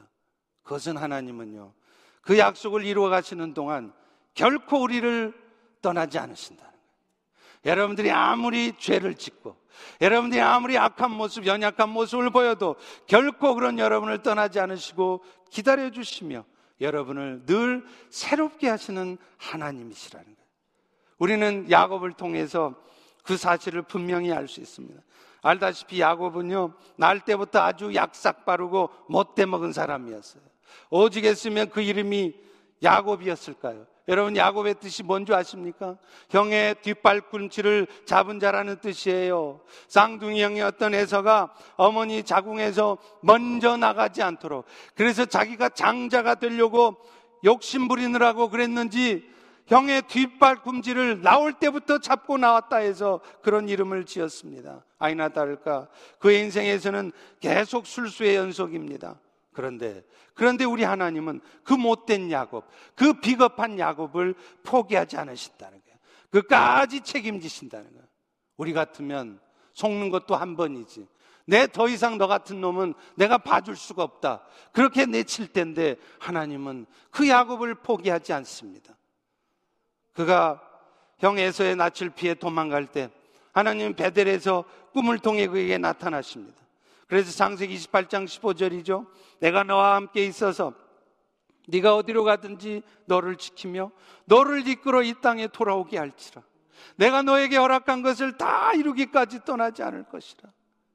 그것은 0.61 0.95
하나님은요, 0.95 1.73
그 2.21 2.37
약속을 2.37 2.85
이루어 2.85 3.09
가시는 3.09 3.55
동안 3.55 3.91
결코 4.35 4.83
우리를 4.83 5.33
떠나지 5.81 6.19
않으신다는 6.19 6.71
거예요. 6.71 6.83
여러분들이 7.65 8.11
아무리 8.11 8.73
죄를 8.77 9.15
짓고, 9.15 9.57
여러분들이 10.01 10.39
아무리 10.39 10.77
악한 10.77 11.09
모습, 11.09 11.47
연약한 11.47 11.89
모습을 11.89 12.29
보여도 12.29 12.75
결코 13.07 13.55
그런 13.55 13.79
여러분을 13.79 14.21
떠나지 14.21 14.59
않으시고 14.59 15.23
기다려 15.49 15.89
주시며 15.89 16.45
여러분을 16.79 17.47
늘 17.47 17.83
새롭게 18.11 18.69
하시는 18.69 19.17
하나님이시라는 19.37 20.25
거예요. 20.27 20.47
우리는 21.17 21.71
야곱을 21.71 22.13
통해서 22.13 22.75
그 23.23 23.35
사실을 23.35 23.81
분명히 23.81 24.31
알 24.31 24.47
수 24.47 24.59
있습니다. 24.59 25.01
알다시피 25.41 26.01
야곱은요, 26.01 26.73
날 26.97 27.19
때부터 27.21 27.59
아주 27.59 27.93
약삭 27.93 28.45
빠르고 28.45 28.89
못돼 29.07 29.45
먹은 29.45 29.73
사람이었어요. 29.73 30.43
오직 30.89 31.25
했으면 31.25 31.69
그 31.69 31.81
이름이 31.81 32.33
야곱이었을까요? 32.83 33.85
여러분, 34.07 34.35
야곱의 34.35 34.75
뜻이 34.79 35.03
뭔지 35.03 35.33
아십니까? 35.35 35.97
형의 36.31 36.75
뒷발꿈치를 36.81 37.85
잡은 38.05 38.39
자라는 38.39 38.79
뜻이에요. 38.79 39.61
쌍둥이 39.87 40.41
형이었던 40.41 40.95
에서가 40.95 41.53
어머니 41.75 42.23
자궁에서 42.23 42.97
먼저 43.21 43.77
나가지 43.77 44.23
않도록. 44.23 44.65
그래서 44.95 45.25
자기가 45.25 45.69
장자가 45.69 46.35
되려고 46.35 46.97
욕심 47.43 47.87
부리느라고 47.87 48.49
그랬는지 48.49 49.29
형의 49.69 50.01
뒷발꿈치를 50.01 51.21
나올 51.21 51.53
때부터 51.53 51.99
잡고 51.99 52.37
나왔다 52.37 52.77
해서 52.77 53.21
그런 53.43 53.69
이름을 53.69 54.05
지었습니다. 54.05 54.83
아이나 54.97 55.29
다를까 55.29 55.87
그의 56.17 56.41
인생에서는 56.41 57.11
계속 57.39 57.85
술수의 57.85 58.35
연속입니다. 58.35 59.19
그런데 59.53 60.03
그런데 60.33 60.63
우리 60.65 60.83
하나님은 60.83 61.41
그 61.63 61.73
못된 61.73 62.31
야곱, 62.31 62.65
그 62.95 63.13
비겁한 63.13 63.77
야곱을 63.77 64.33
포기하지 64.63 65.17
않으신다는 65.17 65.79
거예요. 65.85 65.99
그까지 66.31 67.01
책임지신다는 67.01 67.91
거예요. 67.91 68.05
우리 68.57 68.73
같으면 68.73 69.39
속는 69.73 70.09
것도 70.09 70.35
한 70.35 70.55
번이지. 70.55 71.07
내 71.45 71.67
더 71.67 71.87
이상 71.87 72.17
너 72.17 72.27
같은 72.27 72.61
놈은 72.61 72.93
내가 73.15 73.37
봐줄 73.37 73.75
수가 73.75 74.03
없다. 74.03 74.43
그렇게 74.71 75.05
내칠 75.05 75.51
텐데 75.51 75.95
하나님은 76.19 76.85
그 77.11 77.27
야곱을 77.27 77.75
포기하지 77.75 78.33
않습니다. 78.33 78.95
그가 80.19 80.59
형 81.19 81.39
에서의 81.39 81.77
낯을 81.77 82.09
피해 82.13 82.33
도망갈 82.33 82.87
때 82.87 83.09
하나님 83.53 83.93
베델에서 83.93 84.65
꿈을 84.91 85.17
통해 85.19 85.47
그에게 85.47 85.77
나타나십니다. 85.77 86.59
그래서 87.07 87.31
장세기 87.31 87.73
28장 87.77 88.25
15절이죠. 88.25 89.07
내가 89.39 89.63
너와 89.63 89.95
함께 89.95 90.25
있어서 90.25 90.73
네가 91.69 91.95
어디로 91.95 92.25
가든지 92.25 92.81
너를 93.05 93.37
지키며 93.37 93.91
너를 94.25 94.67
이끌어 94.67 95.03
이 95.03 95.13
땅에 95.21 95.47
돌아오게 95.47 95.97
할지라. 95.97 96.41
내가 96.97 97.21
너에게 97.21 97.55
허락한 97.55 98.01
것을 98.01 98.37
다 98.37 98.73
이루기까지 98.73 99.45
떠나지 99.45 99.83
않을 99.83 100.03
것이라. 100.03 100.49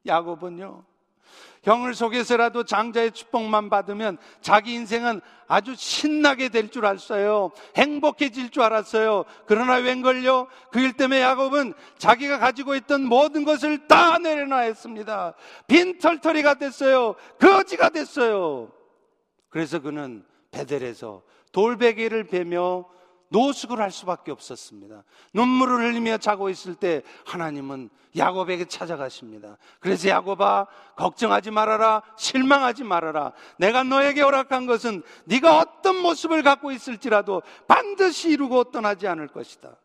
야곱은요. 0.05 0.83
형을 1.63 1.95
속에서라도 1.95 2.63
장자의 2.63 3.11
축복만 3.11 3.69
받으면 3.69 4.17
자기 4.41 4.73
인생은 4.75 5.21
아주 5.47 5.73
신나게 5.75 6.49
될 6.49 6.69
줄 6.69 6.85
알았어요. 6.85 7.51
행복해질 7.75 8.49
줄 8.51 8.63
알았어요. 8.63 9.25
그러나 9.47 9.75
웬걸요? 9.75 10.47
그 10.71 10.79
일 10.79 10.93
때문에 10.93 11.21
야곱은 11.21 11.73
자기가 11.97 12.37
가지고 12.39 12.75
있던 12.75 13.05
모든 13.05 13.43
것을 13.45 13.87
다 13.87 14.17
내려놔 14.19 14.59
했습니다. 14.59 15.33
빈털터리가 15.67 16.55
됐어요. 16.55 17.15
거지가 17.39 17.89
됐어요. 17.89 18.71
그래서 19.49 19.79
그는 19.79 20.23
베델에서 20.51 21.23
돌베개를 21.51 22.25
베며 22.25 22.85
노숙을 23.29 23.79
할 23.79 23.91
수밖에 23.91 24.31
없었습니다. 24.31 25.03
눈물을 25.33 25.79
흘리며 25.79 26.17
자고 26.17 26.49
있을 26.49 26.75
때 26.75 27.01
하나님은 27.25 27.89
야곱에게 28.17 28.65
찾아가십니다. 28.65 29.57
그래서 29.79 30.09
야곱아 30.09 30.67
걱정하지 30.95 31.51
말아라 31.51 32.01
실망하지 32.17 32.83
말아라 32.83 33.33
내가 33.57 33.83
너에게 33.83 34.21
허락한 34.21 34.65
것은 34.65 35.03
네가 35.25 35.59
어떤 35.59 35.97
모습을 35.97 36.43
갖고 36.43 36.71
있을지라도 36.71 37.41
반드시 37.67 38.29
이루고 38.29 38.65
떠나지 38.65 39.07
않을 39.07 39.27
것이다. 39.27 39.75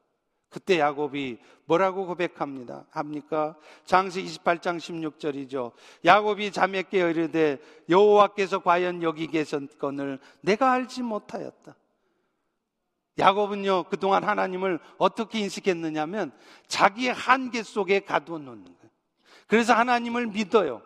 그때 0.50 0.80
야곱이 0.80 1.38
뭐라고 1.64 2.06
고백합니다. 2.06 2.84
합니까? 2.90 3.54
장세 3.84 4.20
28장 4.22 4.78
16절이죠. 4.78 5.70
야곱이 6.04 6.50
잠에 6.50 6.82
깨어 6.82 7.10
이르되 7.10 7.58
여호와께서 7.88 8.58
과연 8.58 9.04
여기 9.04 9.28
계셨건을 9.28 10.18
내가 10.40 10.72
알지 10.72 11.02
못하였다. 11.02 11.76
야곱은요, 13.20 13.84
그동안 13.84 14.24
하나님을 14.24 14.80
어떻게 14.98 15.38
인식했느냐면 15.38 16.32
자기의 16.66 17.12
한계 17.12 17.62
속에 17.62 18.00
가두어 18.00 18.38
놓는 18.38 18.64
거예요. 18.64 18.90
그래서 19.46 19.74
하나님을 19.74 20.26
믿어요. 20.28 20.82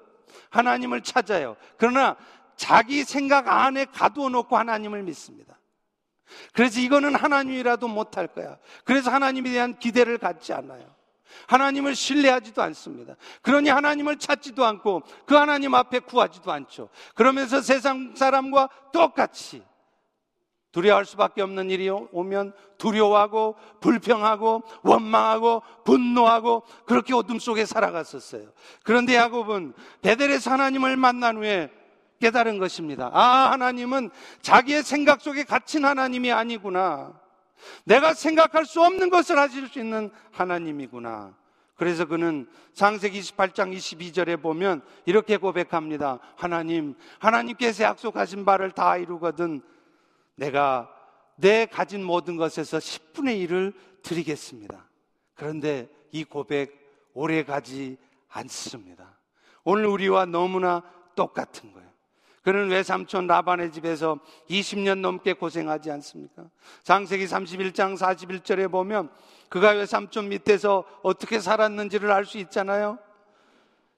하나님을 0.50 1.02
찾아요. 1.02 1.56
그러나 1.76 2.16
자기 2.56 3.04
생각 3.04 3.48
안에 3.48 3.86
가두어 3.86 4.28
놓고 4.28 4.56
하나님을 4.56 5.02
믿습니다. 5.02 5.58
그래서 6.52 6.80
이거는 6.80 7.14
하나님이라도 7.14 7.88
못할 7.88 8.26
거야. 8.26 8.58
그래서 8.84 9.10
하나님에 9.10 9.50
대한 9.50 9.78
기대를 9.78 10.18
갖지 10.18 10.52
않아요. 10.52 10.94
하나님을 11.46 11.94
신뢰하지도 11.94 12.62
않습니다. 12.62 13.16
그러니 13.42 13.68
하나님을 13.68 14.18
찾지도 14.18 14.64
않고 14.64 15.02
그 15.26 15.34
하나님 15.34 15.74
앞에 15.74 16.00
구하지도 16.00 16.52
않죠. 16.52 16.88
그러면서 17.14 17.60
세상 17.60 18.14
사람과 18.14 18.68
똑같이 18.92 19.62
두려워할 20.74 21.04
수밖에 21.04 21.40
없는 21.40 21.70
일이 21.70 21.88
오면 21.88 22.52
두려워하고 22.78 23.54
불평하고 23.80 24.64
원망하고 24.82 25.62
분노하고 25.84 26.64
그렇게 26.84 27.14
어둠 27.14 27.38
속에 27.38 27.64
살아갔었어요. 27.64 28.48
그런데 28.82 29.14
야곱은 29.14 29.72
베델에서 30.02 30.50
하나님을 30.50 30.96
만난 30.96 31.36
후에 31.36 31.70
깨달은 32.20 32.58
것입니다. 32.58 33.08
아, 33.12 33.52
하나님은 33.52 34.10
자기의 34.42 34.82
생각 34.82 35.20
속에 35.20 35.44
갇힌 35.44 35.84
하나님이 35.84 36.32
아니구나. 36.32 37.12
내가 37.84 38.12
생각할 38.12 38.66
수 38.66 38.82
없는 38.82 39.10
것을 39.10 39.38
하실 39.38 39.68
수 39.68 39.78
있는 39.78 40.10
하나님이구나. 40.32 41.34
그래서 41.76 42.04
그는 42.04 42.48
상세기 42.72 43.20
28장 43.20 43.76
22절에 43.76 44.42
보면 44.42 44.82
이렇게 45.06 45.36
고백합니다. 45.36 46.18
하나님, 46.34 46.96
하나님께서 47.20 47.84
약속하신 47.84 48.44
바를 48.44 48.72
다 48.72 48.96
이루거든 48.96 49.62
내가 50.36 50.90
내 51.36 51.66
가진 51.66 52.04
모든 52.04 52.36
것에서 52.36 52.78
10분의 52.78 53.46
1을 53.48 53.74
드리겠습니다. 54.02 54.88
그런데 55.34 55.88
이 56.12 56.24
고백 56.24 56.72
오래 57.12 57.44
가지 57.44 57.96
않습니다. 58.28 59.18
오늘 59.64 59.86
우리와 59.86 60.26
너무나 60.26 60.82
똑같은 61.14 61.72
거예요. 61.72 61.88
그는 62.42 62.68
외삼촌 62.68 63.26
라반의 63.26 63.72
집에서 63.72 64.18
20년 64.50 64.98
넘게 65.00 65.32
고생하지 65.32 65.90
않습니까? 65.92 66.44
장세기 66.82 67.24
31장 67.24 67.96
41절에 67.96 68.70
보면 68.70 69.08
그가 69.48 69.70
외삼촌 69.70 70.28
밑에서 70.28 70.84
어떻게 71.02 71.40
살았는지를 71.40 72.12
알 72.12 72.26
수 72.26 72.36
있잖아요. 72.38 72.98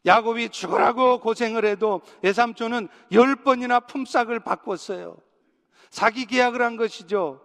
야곱이 0.04 0.50
죽으라고 0.50 1.18
고생을 1.18 1.64
해도 1.64 2.02
외삼촌은 2.22 2.88
열 3.10 3.34
번이나 3.34 3.80
품삯을 3.80 4.38
바꿨어요. 4.40 5.16
사기 5.90 6.26
계약을 6.26 6.62
한 6.62 6.76
것이죠. 6.76 7.40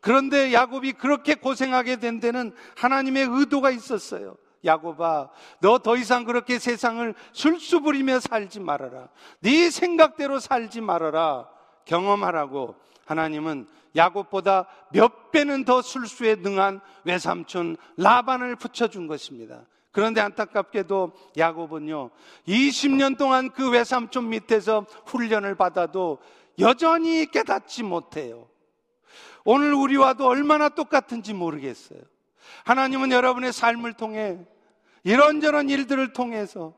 그런데 0.00 0.52
야곱이 0.52 0.92
그렇게 0.92 1.34
고생하게 1.34 1.96
된 1.96 2.20
데는 2.20 2.54
하나님의 2.76 3.26
의도가 3.30 3.70
있었어요. 3.70 4.36
야곱아, 4.64 5.28
너 5.60 5.78
더 5.78 5.96
이상 5.96 6.24
그렇게 6.24 6.58
세상을 6.58 7.14
술수 7.32 7.80
부리며 7.80 8.20
살지 8.20 8.60
말아라. 8.60 9.08
네 9.40 9.70
생각대로 9.70 10.40
살지 10.40 10.80
말아라. 10.80 11.48
경험하라고 11.84 12.74
하나님은 13.04 13.66
야곱보다 13.94 14.66
몇 14.90 15.30
배는 15.30 15.64
더 15.64 15.82
술수에 15.82 16.36
능한 16.36 16.80
외삼촌 17.04 17.76
라반을 17.96 18.56
붙여준 18.56 19.06
것입니다. 19.06 19.62
그런데 19.92 20.20
안타깝게도 20.20 21.12
야곱은요, 21.36 22.10
20년 22.48 23.16
동안 23.16 23.50
그 23.50 23.70
외삼촌 23.70 24.28
밑에서 24.30 24.86
훈련을 25.06 25.54
받아도 25.54 26.18
여전히 26.58 27.26
깨닫지 27.26 27.82
못해요. 27.82 28.48
오늘 29.44 29.74
우리와도 29.74 30.26
얼마나 30.26 30.68
똑같은지 30.68 31.34
모르겠어요. 31.34 32.00
하나님은 32.64 33.12
여러분의 33.12 33.52
삶을 33.52 33.94
통해 33.94 34.38
이런저런 35.02 35.68
일들을 35.68 36.12
통해서 36.12 36.74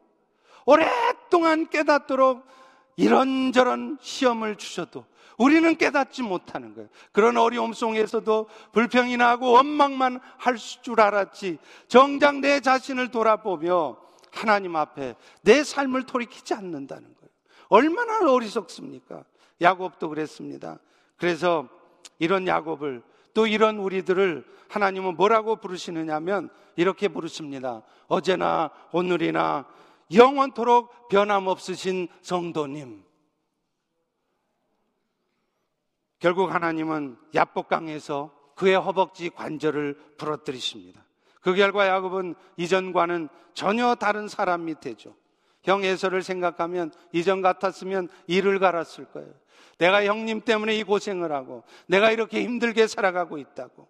오랫동안 0.65 1.69
깨닫도록 1.69 2.45
이런저런 2.97 3.99
시험을 4.01 4.57
주셔도 4.57 5.05
우리는 5.39 5.77
깨닫지 5.77 6.23
못하는 6.23 6.75
거예요. 6.75 6.89
그런 7.13 7.37
어려움 7.37 7.73
속에서도 7.73 8.49
불평이 8.73 9.17
나고 9.19 9.53
원망만 9.53 10.21
할 10.39 10.57
줄 10.57 11.01
알았지. 11.01 11.59
정작 11.89 12.41
내 12.41 12.61
자신을 12.61 13.11
돌아보며 13.11 13.99
하나님 14.33 14.77
앞에 14.77 15.15
내 15.43 15.63
삶을 15.63 16.05
돌이키지 16.05 16.55
않는다는 16.55 17.05
거예요. 17.05 17.31
얼마나 17.69 18.31
어리석습니까? 18.31 19.25
야곱도 19.61 20.09
그랬습니다. 20.09 20.79
그래서 21.17 21.69
이런 22.19 22.47
야곱을 22.47 23.03
또 23.35 23.47
이런 23.47 23.79
우리들을 23.79 24.45
하나님은 24.69 25.17
뭐라고 25.17 25.57
부르시느냐면 25.57 26.51
이렇게 26.77 27.09
부르십니다. 27.09 27.83
어제나 28.09 28.71
오늘이나 28.93 29.67
영원토록 30.13 31.09
변함없으신 31.09 32.09
성도님. 32.23 33.05
결국 36.19 36.53
하나님은 36.55 37.17
야복강에서 37.35 38.31
그의 38.55 38.77
허벅지 38.77 39.29
관절을 39.31 40.15
부러뜨리십니다. 40.17 41.05
그 41.41 41.55
결과 41.55 41.87
야곱은 41.87 42.35
이전과는 42.57 43.29
전혀 43.55 43.95
다른 43.95 44.29
사람이 44.29 44.81
되죠. 44.81 45.15
형 45.63 45.85
에서를 45.85 46.23
생각하면 46.23 46.93
이전 47.13 47.43
같았으면 47.43 48.09
이를 48.27 48.59
갈았을 48.59 49.07
거예요. 49.07 49.33
내가 49.79 50.05
형님 50.05 50.43
때문에 50.43 50.77
이 50.77 50.83
고생을 50.83 51.33
하고 51.33 51.65
내가 51.87 52.11
이렇게 52.11 52.43
힘들게 52.43 52.87
살아가고 52.87 53.39
있다고. 53.39 53.89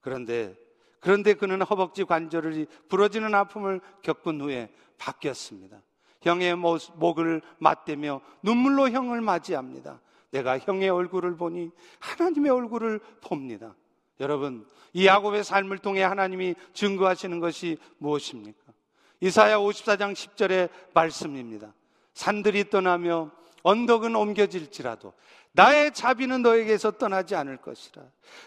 그런데 0.00 0.54
그런데 1.00 1.34
그는 1.34 1.62
허벅지 1.62 2.04
관절이 2.04 2.66
부러지는 2.88 3.34
아픔을 3.34 3.80
겪은 4.02 4.40
후에 4.40 4.70
바뀌었습니다. 4.98 5.80
형의 6.22 6.56
목을 6.56 7.42
맞대며 7.58 8.20
눈물로 8.42 8.90
형을 8.90 9.20
맞이합니다. 9.20 10.00
내가 10.30 10.58
형의 10.58 10.88
얼굴을 10.88 11.36
보니 11.36 11.70
하나님의 12.00 12.50
얼굴을 12.50 13.00
봅니다. 13.22 13.74
여러분, 14.20 14.66
이 14.92 15.06
야곱의 15.06 15.44
삶을 15.44 15.78
통해 15.78 16.02
하나님이 16.02 16.56
증거하시는 16.74 17.38
것이 17.38 17.78
무엇입니까? 17.98 18.72
이사야 19.20 19.58
54장 19.58 20.12
10절의 20.12 20.70
말씀입니다. 20.92 21.72
산들이 22.14 22.68
떠나며 22.70 23.30
언덕은 23.62 24.14
옮겨질지라도 24.14 25.12
나의 25.52 25.92
자비는 25.92 26.42
너에게서 26.42 26.92
떠나지 26.92 27.34
않을 27.34 27.58
것이라. 27.58 28.02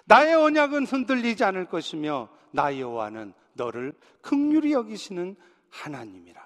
나의 0.06 0.36
언약은 0.36 0.86
흔들리지 0.86 1.44
않을 1.44 1.66
것이며 1.66 2.30
나 2.52 2.78
여호와는 2.78 3.34
너를 3.54 3.94
극률히 4.22 4.74
여기시는 4.74 5.36
하나님이라. 5.70 6.42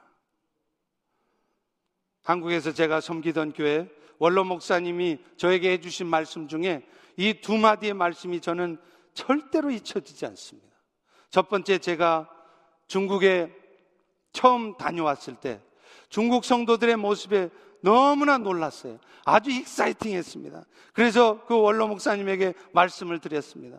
한국에서 2.24 2.74
제가 2.74 3.02
섬기던 3.02 3.54
교회 3.54 3.88
원로 4.18 4.44
목사님이 4.44 5.20
저에게 5.38 5.72
해주신 5.74 6.08
말씀 6.08 6.48
중에 6.48 6.86
이 7.18 7.34
두 7.42 7.58
마디의 7.58 7.94
말씀이 7.94 8.42
저는 8.42 8.78
절대로 9.14 9.70
잊혀지지 9.70 10.26
않습니다. 10.26 10.76
첫 11.30 11.50
번째 11.50 11.78
제가 11.78 12.30
중국에 12.88 13.54
처음 14.32 14.76
다녀왔을 14.78 15.36
때 15.36 15.62
중국 16.10 16.46
성도들의 16.46 16.98
모습에 16.98 17.50
너무나 17.86 18.40
놀랐어요. 18.40 18.98
아주 19.26 19.52
exciting 19.52 20.14
했습니다. 20.14 20.66
그래서 20.92 21.46
그 21.46 21.56
원로 21.56 21.88
목사님에게 21.88 22.56
말씀을 22.74 23.20
드렸습니다. 23.20 23.78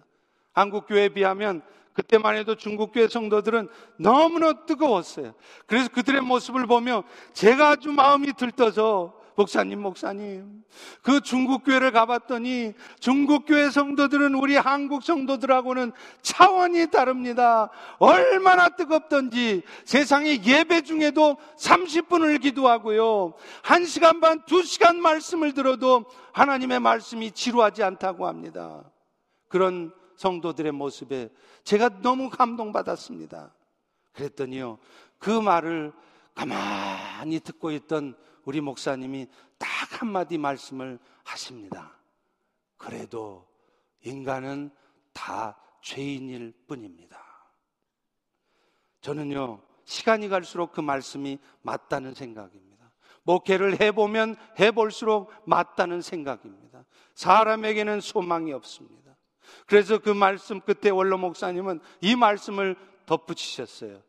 한국 0.52 0.86
교회에 0.86 1.08
비하면 1.08 1.60
그때만 1.92 2.36
해도 2.36 2.54
중국 2.54 2.92
교회 2.92 3.08
성도들은 3.08 3.68
너무나 3.98 4.64
뜨거웠어요. 4.64 5.34
그래서 5.66 5.88
그들의 5.88 6.20
모습을 6.20 6.66
보며 6.66 7.02
제가 7.32 7.70
아주 7.70 7.90
마음이 7.90 8.32
들떠서 8.34 9.18
목사님, 9.37 9.83
목사님. 9.83 10.64
그 11.03 11.20
중국 11.20 11.62
교회를 11.62 11.92
가봤더니 11.92 12.72
중국 13.01 13.44
교회 13.44 13.70
성도들은 13.70 14.35
우리 14.35 14.57
한국 14.57 15.03
성도들하고는 15.03 15.92
차원이 16.22 16.90
다릅니다. 16.90 17.68
얼마나 17.99 18.70
뜨겁던지 18.70 19.62
세상에 19.85 20.42
예배 20.42 20.83
중에도 20.83 21.37
30분을 21.59 22.40
기도하고요. 22.40 23.35
1시간 23.62 24.22
반, 24.22 24.40
2시간 24.42 24.96
말씀을 24.96 25.53
들어도 25.53 26.07
하나님의 26.33 26.81
말씀이 26.81 27.31
지루하지 27.31 27.83
않다고 27.83 28.27
합니다. 28.27 28.85
그런 29.49 29.92
성도들의 30.16 30.72
모습에 30.72 31.29
제가 31.62 32.01
너무 32.01 32.31
감동받았습니다. 32.31 33.53
그랬더니요. 34.14 34.79
그 35.18 35.29
말을 35.29 35.92
가만히 36.35 37.40
듣고 37.40 37.70
있던 37.72 38.14
우리 38.46 38.61
목사님이 38.61 39.26
딱 39.59 39.68
한마디 40.00 40.38
말씀을 40.38 40.98
하십니다. 41.24 41.92
그래도 42.78 43.46
인간은 44.02 44.70
다 45.12 45.61
죄인일 45.82 46.54
뿐입니다. 46.68 47.20
저는요, 49.00 49.61
시간이 49.85 50.28
갈수록 50.28 50.72
그 50.72 50.80
말씀이 50.80 51.38
맞다는 51.62 52.14
생각입니다. 52.14 52.92
목회를 53.24 53.80
해보면 53.80 54.37
해볼수록 54.61 55.32
맞다는 55.44 56.00
생각입니다. 56.00 56.85
사람에게는 57.16 58.00
소망이 58.00 58.52
없습니다. 58.52 59.16
그래서 59.66 59.98
그 59.98 60.11
말씀 60.11 60.61
끝에 60.61 60.90
원로 60.90 61.18
목사님은 61.18 61.80
이 62.00 62.14
말씀을 62.14 62.76
덧붙이셨어요. 63.06 64.02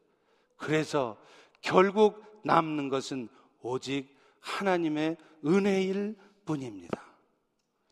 그래서 0.57 1.17
결국 1.61 2.23
남는 2.43 2.89
것은 2.89 3.29
오직 3.61 4.16
하나님의 4.47 5.17
은혜일 5.45 6.15
뿐입니다. 6.45 7.07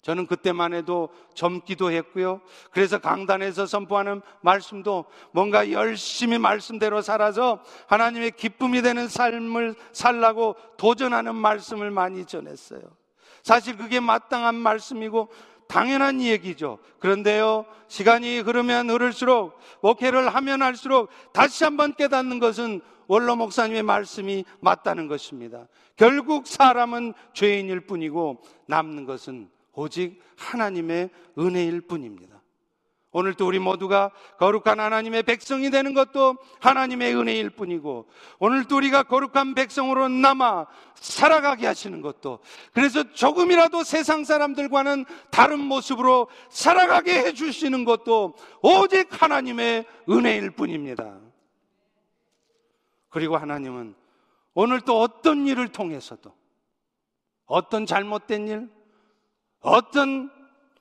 저는 0.02 0.28
그때만 0.28 0.76
해도 0.76 1.10
젊기도 1.34 1.92
했고요. 1.92 2.42
그래서 2.70 3.00
강단에서 3.00 3.66
선포하는 3.66 4.22
말씀도 4.42 5.06
뭔가 5.32 5.72
열심히 5.72 6.38
말씀대로 6.38 7.02
살아서 7.02 7.64
하나님의 7.88 8.32
기쁨이 8.32 8.84
되는 8.84 9.08
삶을 9.08 9.74
살라고 9.94 10.58
도전하는 10.78 11.34
말씀을 11.34 11.90
많이 11.90 12.26
전했어요. 12.26 12.82
사실 13.42 13.78
그게 13.78 14.00
마땅한 14.00 14.54
말씀이고 14.54 15.30
당연한 15.68 16.22
얘기죠. 16.22 16.78
그런데요, 17.00 17.66
시간이 17.88 18.40
흐르면 18.40 18.92
흐를수록, 18.92 19.58
목회를 19.82 20.30
하면 20.36 20.62
할수록 20.62 21.10
다시 21.34 21.64
한번 21.64 21.96
깨닫는 21.96 22.38
것은 22.38 22.82
원로 23.08 23.36
목사님의 23.36 23.84
말씀이 23.84 24.46
맞다는 24.60 25.08
것입니다. 25.08 25.68
결국 25.96 26.48
사람은 26.48 27.14
죄인일 27.34 27.82
뿐이고 27.82 28.42
남는 28.68 29.06
것은 29.06 29.50
오직 29.74 30.22
하나님의 30.38 31.10
은혜일 31.38 31.82
뿐입니다. 31.82 32.36
오늘도 33.16 33.48
우리 33.48 33.60
모두가 33.60 34.12
거룩한 34.40 34.78
하나님의 34.78 35.24
백성이 35.24 35.70
되는 35.70 35.94
것도 35.94 36.36
하나님의 36.60 37.16
은혜일 37.16 37.50
뿐이고 37.52 38.08
오늘도 38.40 38.76
우리가 38.76 39.04
거룩한 39.04 39.56
백성으로 39.56 40.10
남아 40.10 40.66
살아가게 40.96 41.66
하시는 41.66 42.02
것도 42.02 42.40
그래서 42.74 43.10
조금이라도 43.14 43.86
세상 43.86 44.26
사람들과는 44.26 45.06
다른 45.32 45.62
모습으로 45.62 46.28
살아가게 46.50 47.20
해주시는 47.20 47.86
것도 47.86 48.34
오직 48.62 49.08
하나님의 49.10 49.86
은혜일 50.10 50.52
뿐입니다. 50.52 51.16
그리고 53.16 53.38
하나님은 53.38 53.96
오늘 54.56 54.82
또 54.82 55.00
어떤 55.00 55.48
일을 55.48 55.70
통해서도 55.70 56.36
어떤 57.46 57.86
잘못된 57.86 58.50
일, 58.50 58.70
어떤 59.62 60.30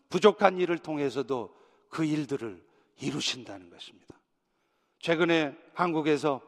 부족한 0.08 0.58
일을 0.58 0.78
통해서도 0.78 1.54
그 1.90 2.04
일들을 2.04 2.60
이루신다는 2.98 3.70
것입니다. 3.70 4.16
최근에 4.98 5.56
한국에서 5.74 6.40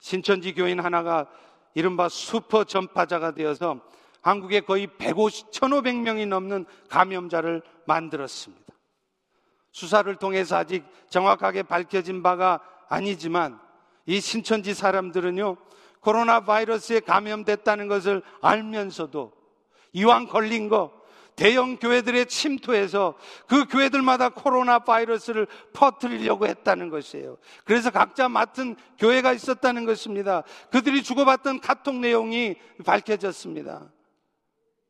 신천지 0.00 0.52
교인 0.52 0.80
하나가 0.80 1.30
이른바 1.74 2.08
슈퍼 2.08 2.64
전파자가 2.64 3.30
되어서 3.30 3.80
한국에 4.22 4.62
거의 4.62 4.88
150, 4.88 5.52
1,500명이 5.52 6.26
넘는 6.26 6.66
감염자를 6.88 7.62
만들었습니다. 7.86 8.74
수사를 9.70 10.12
통해서 10.16 10.56
아직 10.56 10.84
정확하게 11.10 11.62
밝혀진 11.62 12.24
바가 12.24 12.60
아니지만 12.88 13.64
이 14.06 14.20
신천지 14.20 14.72
사람들은요, 14.74 15.56
코로나 16.00 16.40
바이러스에 16.40 17.00
감염됐다는 17.00 17.88
것을 17.88 18.22
알면서도 18.40 19.32
이왕 19.92 20.26
걸린 20.26 20.68
거 20.68 20.92
대형 21.34 21.76
교회들의 21.76 22.26
침투해서 22.26 23.14
그 23.46 23.66
교회들마다 23.66 24.30
코로나 24.30 24.78
바이러스를 24.78 25.46
퍼뜨리려고 25.74 26.46
했다는 26.46 26.88
것이에요. 26.88 27.36
그래서 27.64 27.90
각자 27.90 28.28
맡은 28.28 28.74
교회가 28.98 29.34
있었다는 29.34 29.84
것입니다. 29.84 30.44
그들이 30.70 31.02
주고받던 31.02 31.60
카톡 31.60 31.96
내용이 31.96 32.56
밝혀졌습니다. 32.84 33.90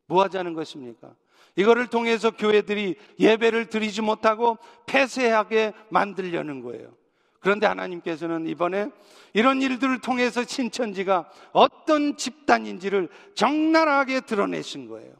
뭐 0.07 0.23
하자는 0.23 0.53
것입니까? 0.53 1.13
이거를 1.57 1.87
통해서 1.87 2.31
교회들이 2.31 2.95
예배를 3.19 3.65
드리지 3.65 4.01
못하고 4.01 4.57
폐쇄하게 4.85 5.73
만들려는 5.89 6.61
거예요. 6.61 6.93
그런데 7.39 7.67
하나님께서는 7.67 8.47
이번에 8.47 8.89
이런 9.33 9.61
일들을 9.61 9.99
통해서 9.99 10.43
신천지가 10.43 11.29
어떤 11.51 12.17
집단인지를 12.17 13.09
적나라하게 13.35 14.21
드러내신 14.21 14.87
거예요. 14.87 15.13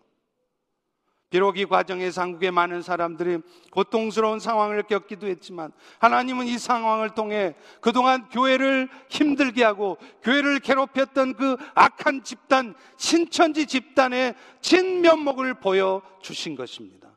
비록 1.29 1.57
이 1.57 1.65
과정에서 1.65 2.21
한국의 2.21 2.51
많은 2.51 2.81
사람들이 2.81 3.39
고통스러운 3.71 4.39
상황을 4.39 4.83
겪기도 4.83 5.27
했지만 5.27 5.73
하나님은 5.99 6.47
이 6.47 6.57
상황을 6.57 7.09
통해 7.09 7.53
그동안 7.81 8.29
교회를 8.29 8.87
힘들게 9.09 9.63
하고 9.63 9.97
교회를 10.23 10.59
괴롭혔던 10.59 11.33
그 11.33 11.57
악한 11.75 12.23
집단, 12.23 12.75
신천지 12.95 13.65
집단의 13.65 14.35
진면목을 14.61 15.55
보여주신 15.55 16.55
것입니다. 16.55 17.09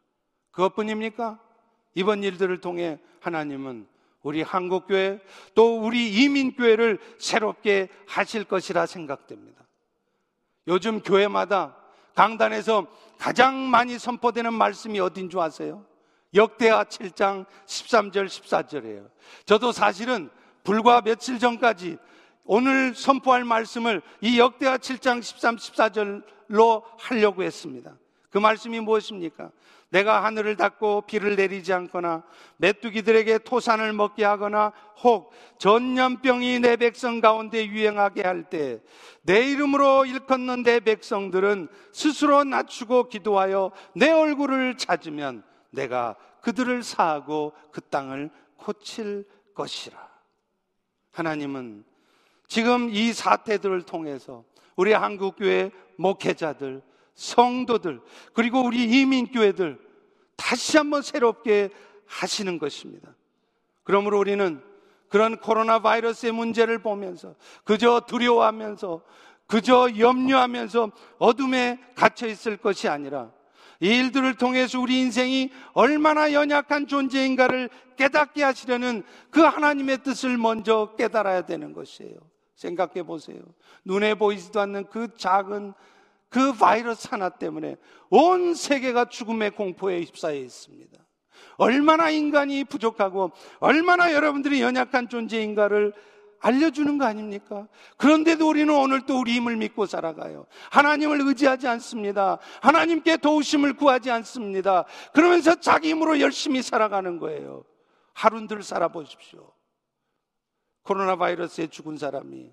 그것뿐입니까? 0.50 1.38
이번 1.94 2.24
일들을 2.24 2.60
통해 2.60 2.98
하나님은 3.20 3.86
우리 4.22 4.42
한국교회 4.42 5.20
또 5.54 5.80
우리 5.80 6.22
이민교회를 6.22 6.98
새롭게 7.18 7.88
하실 8.06 8.44
것이라 8.44 8.86
생각됩니다. 8.86 9.64
요즘 10.66 11.00
교회마다 11.00 11.76
강단에서 12.14 12.86
가장 13.18 13.68
많이 13.70 13.98
선포되는 13.98 14.52
말씀이 14.52 15.00
어딘 15.00 15.30
줄 15.30 15.40
아세요? 15.40 15.84
역대하 16.34 16.84
7장 16.84 17.46
13절 17.66 18.26
14절이에요. 18.26 19.08
저도 19.46 19.72
사실은 19.72 20.30
불과 20.62 21.00
며칠 21.00 21.38
전까지 21.38 21.98
오늘 22.44 22.94
선포할 22.94 23.44
말씀을 23.44 24.02
이 24.20 24.38
역대하 24.38 24.76
7장 24.76 25.22
13, 25.22 25.56
14절로 25.56 26.82
하려고 26.98 27.42
했습니다. 27.42 27.96
그 28.30 28.38
말씀이 28.38 28.80
무엇입니까? 28.80 29.50
내가 29.90 30.22
하늘을 30.22 30.56
닫고 30.56 31.02
비를 31.02 31.34
내리지 31.34 31.72
않거나 31.72 32.22
메뚜기들에게 32.58 33.38
토산을 33.38 33.92
먹게 33.92 34.24
하거나 34.24 34.72
혹 35.02 35.32
전염병이 35.58 36.60
내 36.60 36.76
백성 36.76 37.20
가운데 37.20 37.66
유행하게 37.66 38.22
할 38.22 38.44
때 38.44 38.80
내 39.22 39.50
이름으로 39.50 40.06
일컫는 40.06 40.62
내 40.62 40.80
백성들은 40.80 41.68
스스로 41.92 42.44
낮추고 42.44 43.08
기도하여 43.08 43.72
내 43.94 44.10
얼굴을 44.10 44.76
찾으면 44.78 45.42
내가 45.70 46.16
그들을 46.40 46.82
사하고 46.82 47.52
그 47.70 47.80
땅을 47.80 48.30
고칠 48.56 49.26
것이라. 49.54 49.98
하나님은 51.12 51.84
지금 52.48 52.88
이 52.90 53.12
사태들을 53.12 53.82
통해서 53.82 54.44
우리 54.74 54.92
한국교회 54.92 55.70
목회자들, 55.96 56.82
성도들, 57.20 58.00
그리고 58.32 58.62
우리 58.62 58.84
이민교회들 58.84 59.78
다시 60.36 60.78
한번 60.78 61.02
새롭게 61.02 61.68
하시는 62.06 62.58
것입니다. 62.58 63.14
그러므로 63.82 64.18
우리는 64.18 64.62
그런 65.10 65.36
코로나 65.36 65.80
바이러스의 65.80 66.32
문제를 66.32 66.78
보면서 66.78 67.34
그저 67.64 68.00
두려워하면서 68.00 69.02
그저 69.46 69.90
염려하면서 69.98 70.92
어둠에 71.18 71.78
갇혀 71.94 72.26
있을 72.26 72.56
것이 72.56 72.88
아니라 72.88 73.30
이 73.80 73.88
일들을 73.88 74.34
통해서 74.36 74.80
우리 74.80 75.00
인생이 75.00 75.50
얼마나 75.74 76.32
연약한 76.32 76.86
존재인가를 76.86 77.68
깨닫게 77.96 78.42
하시려는 78.42 79.02
그 79.30 79.42
하나님의 79.42 80.04
뜻을 80.04 80.38
먼저 80.38 80.94
깨달아야 80.96 81.42
되는 81.42 81.74
것이에요. 81.74 82.14
생각해 82.54 83.02
보세요. 83.02 83.40
눈에 83.84 84.14
보이지도 84.14 84.60
않는 84.60 84.86
그 84.86 85.08
작은 85.16 85.74
그 86.30 86.52
바이러스 86.52 87.08
하나 87.10 87.28
때문에 87.28 87.76
온 88.08 88.54
세계가 88.54 89.06
죽음의 89.06 89.50
공포에 89.50 90.00
휩싸여 90.00 90.36
있습니다. 90.36 90.98
얼마나 91.56 92.08
인간이 92.10 92.64
부족하고 92.64 93.32
얼마나 93.58 94.12
여러분들이 94.12 94.62
연약한 94.62 95.08
존재인가를 95.08 95.92
알려주는 96.42 96.96
거 96.96 97.04
아닙니까? 97.04 97.68
그런데도 97.98 98.48
우리는 98.48 98.74
오늘 98.74 99.04
또 99.04 99.20
우리 99.20 99.34
힘을 99.34 99.56
믿고 99.56 99.84
살아가요. 99.84 100.46
하나님을 100.70 101.20
의지하지 101.20 101.68
않습니다. 101.68 102.38
하나님께 102.62 103.18
도우심을 103.18 103.74
구하지 103.74 104.10
않습니다. 104.10 104.86
그러면서 105.12 105.56
자기 105.56 105.90
힘으로 105.90 106.18
열심히 106.20 106.62
살아가는 106.62 107.18
거예요. 107.18 107.64
하루들 108.14 108.62
살아보십시오. 108.62 109.52
코로나 110.82 111.16
바이러스에 111.16 111.66
죽은 111.66 111.98
사람이 111.98 112.52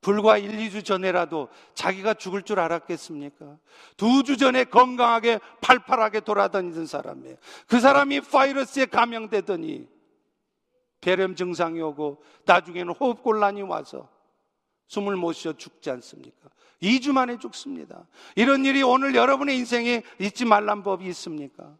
불과 0.00 0.38
1, 0.38 0.56
2주 0.58 0.84
전에라도 0.84 1.48
자기가 1.74 2.14
죽을 2.14 2.42
줄 2.42 2.60
알았겠습니까? 2.60 3.56
두 3.96 4.22
주 4.22 4.36
전에 4.36 4.64
건강하게 4.64 5.40
팔팔하게 5.60 6.20
돌아다니던 6.20 6.86
사람이에요. 6.86 7.36
그 7.66 7.80
사람이 7.80 8.20
바이러스에 8.22 8.86
감염되더니 8.86 9.88
폐렴 11.00 11.34
증상이 11.34 11.80
오고 11.80 12.22
나중에는 12.44 12.94
호흡곤란이 12.94 13.62
와서 13.62 14.08
숨을 14.88 15.16
못 15.16 15.32
쉬어 15.32 15.52
죽지 15.52 15.90
않습니까? 15.90 16.48
2주 16.82 17.12
만에 17.12 17.38
죽습니다. 17.38 18.06
이런 18.36 18.64
일이 18.64 18.82
오늘 18.82 19.14
여러분의 19.14 19.56
인생에 19.58 20.02
있지 20.20 20.44
말란 20.44 20.82
법이 20.82 21.06
있습니까? 21.06 21.76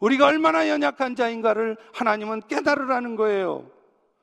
우리가 0.00 0.26
얼마나 0.26 0.68
연약한 0.68 1.14
자인가를 1.14 1.76
하나님은 1.92 2.42
깨달으라는 2.48 3.16
거예요. 3.16 3.70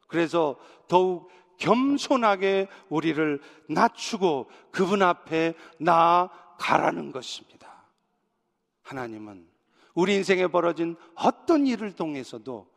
그래서 0.07 0.55
더욱 0.87 1.29
겸손하게 1.57 2.67
우리를 2.89 3.39
낮추고 3.69 4.49
그분 4.71 5.01
앞에 5.01 5.53
나아가라는 5.79 7.11
것입니다. 7.11 7.85
하나님은 8.83 9.47
우리 9.93 10.15
인생에 10.15 10.47
벌어진 10.47 10.95
어떤 11.15 11.65
일을 11.67 11.93
통해서도 11.93 12.67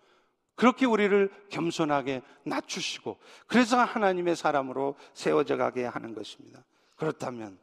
그렇게 0.55 0.87
우리를 0.87 1.31
겸손하게 1.49 2.23
낮추시고 2.45 3.19
그래서 3.47 3.79
하나님의 3.79 4.37
사람으로 4.37 4.97
세워져 5.15 5.57
가게 5.57 5.85
하는 5.85 6.15
것입니다. 6.15 6.65
그렇다면 6.97 7.59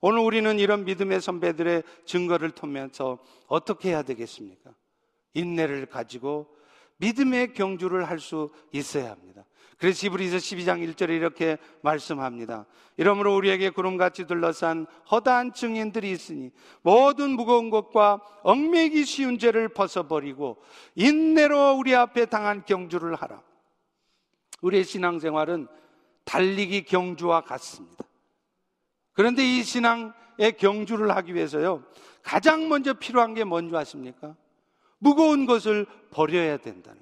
오늘 0.00 0.20
우리는 0.20 0.58
이런 0.58 0.84
믿음의 0.84 1.20
선배들의 1.20 1.84
증거를 2.04 2.50
통해서 2.50 3.18
어떻게 3.46 3.90
해야 3.90 4.02
되겠습니까? 4.02 4.74
인내를 5.34 5.86
가지고 5.86 6.48
믿음의 6.96 7.54
경주를 7.54 8.08
할 8.08 8.18
수 8.18 8.52
있어야 8.72 9.10
합니다. 9.10 9.44
그래서 9.82 10.06
히브리서 10.06 10.36
12장 10.36 10.94
1절에 10.94 11.10
이렇게 11.10 11.58
말씀합니다. 11.80 12.66
이러므로 12.96 13.34
우리에게 13.34 13.70
구름같이 13.70 14.28
둘러싼 14.28 14.86
허다한 15.10 15.54
증인들이 15.54 16.08
있으니 16.12 16.52
모든 16.82 17.30
무거운 17.30 17.68
것과 17.68 18.20
얽매기 18.44 19.04
쉬운 19.04 19.40
죄를 19.40 19.70
벗어버리고 19.70 20.62
인내로 20.94 21.72
우리 21.72 21.96
앞에 21.96 22.26
당한 22.26 22.64
경주를 22.64 23.16
하라. 23.16 23.42
우리의 24.60 24.84
신앙생활은 24.84 25.66
달리기 26.26 26.84
경주와 26.84 27.40
같습니다. 27.40 28.04
그런데 29.14 29.44
이 29.44 29.64
신앙의 29.64 30.58
경주를 30.60 31.10
하기 31.16 31.34
위해서요, 31.34 31.82
가장 32.22 32.68
먼저 32.68 32.92
필요한 32.92 33.34
게 33.34 33.42
뭔지 33.42 33.76
아십니까? 33.76 34.36
무거운 34.98 35.44
것을 35.44 35.86
버려야 36.12 36.58
된다는. 36.58 37.01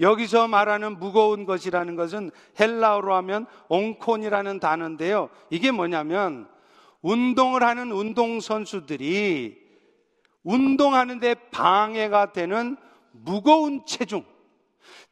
여기서 0.00 0.48
말하는 0.48 0.98
무거운 0.98 1.44
것이라는 1.44 1.96
것은 1.96 2.30
헬라어로 2.58 3.14
하면 3.14 3.46
옹콘이라는 3.68 4.60
단어인데요. 4.60 5.28
이게 5.50 5.70
뭐냐면 5.70 6.48
운동을 7.02 7.62
하는 7.62 7.92
운동선수들이 7.92 9.60
운동하는데 10.44 11.34
방해가 11.50 12.32
되는 12.32 12.76
무거운 13.12 13.84
체중, 13.86 14.24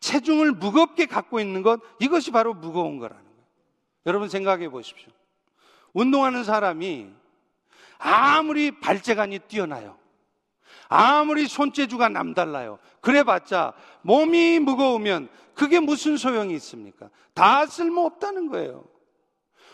체중을 0.00 0.52
무겁게 0.52 1.06
갖고 1.06 1.40
있는 1.40 1.62
것, 1.62 1.80
이것이 2.00 2.30
바로 2.30 2.54
무거운 2.54 2.98
거라는 2.98 3.22
거예요. 3.22 3.40
여러분 4.06 4.28
생각해 4.28 4.68
보십시오. 4.68 5.10
운동하는 5.92 6.44
사람이 6.44 7.10
아무리 7.98 8.70
발재간이 8.80 9.40
뛰어나요. 9.40 9.98
아무리 10.88 11.46
손재주가 11.46 12.08
남달라요. 12.08 12.78
그래봤자 13.00 13.74
몸이 14.02 14.58
무거우면 14.60 15.28
그게 15.54 15.80
무슨 15.80 16.16
소용이 16.16 16.54
있습니까? 16.54 17.10
다 17.34 17.66
쓸모없다는 17.66 18.48
거예요. 18.48 18.84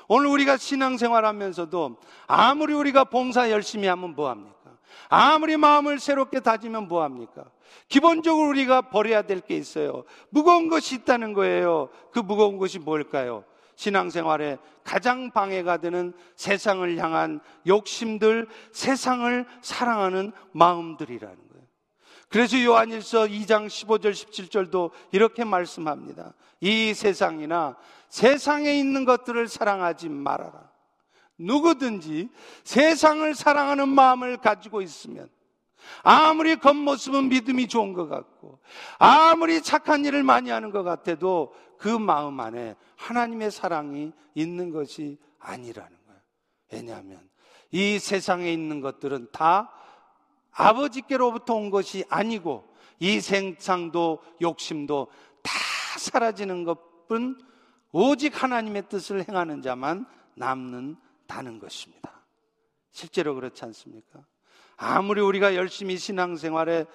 오늘 0.09 0.29
우리가 0.29 0.57
신앙생활 0.57 1.24
하면서도 1.24 1.97
아무리 2.27 2.74
우리가 2.74 3.05
봉사 3.05 3.51
열심히 3.51 3.89
하면 3.89 4.14
뭐합니까? 4.14 4.57
아무리 5.09 5.57
마음을 5.57 5.99
새롭게 5.99 6.41
다지면 6.41 6.89
뭐합니까? 6.89 7.45
기본적으로 7.89 8.49
우리가 8.51 8.83
버려야 8.83 9.22
될 9.22 9.41
게 9.41 9.57
있어요. 9.57 10.05
무거운 10.31 10.68
것이 10.68 10.95
있다는 10.97 11.33
거예요. 11.33 11.89
그 12.12 12.18
무거운 12.20 12.59
것이 12.59 12.79
뭘까요? 12.79 13.45
신앙생활에 13.77 14.59
가장 14.85 15.31
방해가 15.31 15.77
되는 15.79 16.14
세상을 16.37 16.97
향한 16.99 17.41
욕심들, 17.66 18.49
세상을 18.72 19.45
사랑하는 19.61 20.33
마음들이라는. 20.53 21.45
그래서 22.29 22.62
요한일서 22.62 23.27
2장 23.27 23.66
15절 23.66 24.11
17절도 24.12 24.91
이렇게 25.12 25.45
말씀합니다. 25.45 26.35
이 26.61 26.93
세상이나 26.95 27.77
세상에 28.09 28.79
있는 28.79 29.05
것들을 29.05 29.47
사랑하지 29.49 30.09
말아라. 30.09 30.70
누구든지 31.39 32.31
세상을 32.64 33.35
사랑하는 33.35 33.89
마음을 33.89 34.39
가지고 34.39 34.81
있으면 34.81 35.29
아무리 36.03 36.57
겉모습은 36.57 37.29
믿음이 37.29 37.68
좋은 37.68 37.93
것 37.93 38.09
같고 38.09 38.59
아무리 38.99 39.62
착한 39.62 40.05
일을 40.05 40.22
많이 40.22 40.51
하는 40.51 40.70
것 40.70 40.83
같아도 40.83 41.55
그 41.79 41.89
마음 41.89 42.41
안에 42.41 42.74
하나님의 42.97 43.51
사랑이 43.51 44.12
있는 44.35 44.70
것이 44.70 45.18
아니라는 45.39 45.91
거예요. 46.07 46.20
왜냐하면 46.72 47.29
이 47.70 47.99
세상에 47.99 48.53
있는 48.53 48.81
것들은 48.81 49.29
다 49.33 49.72
아버지께로부터 50.57 51.55
온 51.55 51.71
것이 51.71 52.05
아니고 52.09 52.67
이 52.99 53.21
생상도 53.21 54.23
욕심도 54.41 55.09
다 55.43 55.53
사라지는 55.99 56.65
것뿐 56.65 57.39
오직 57.93 58.43
하나님의 58.43 58.89
뜻을 58.89 59.29
행하는 59.29 59.63
자만 59.63 60.07
남는다는 60.35 61.59
것입니다. 61.61 62.23
실제로 62.91 63.35
그렇지 63.35 63.65
않습니까? 63.67 64.25
아무리 64.77 65.21
우리가 65.21 65.55
열심히 65.55 65.97
신앙생활에 65.97 66.87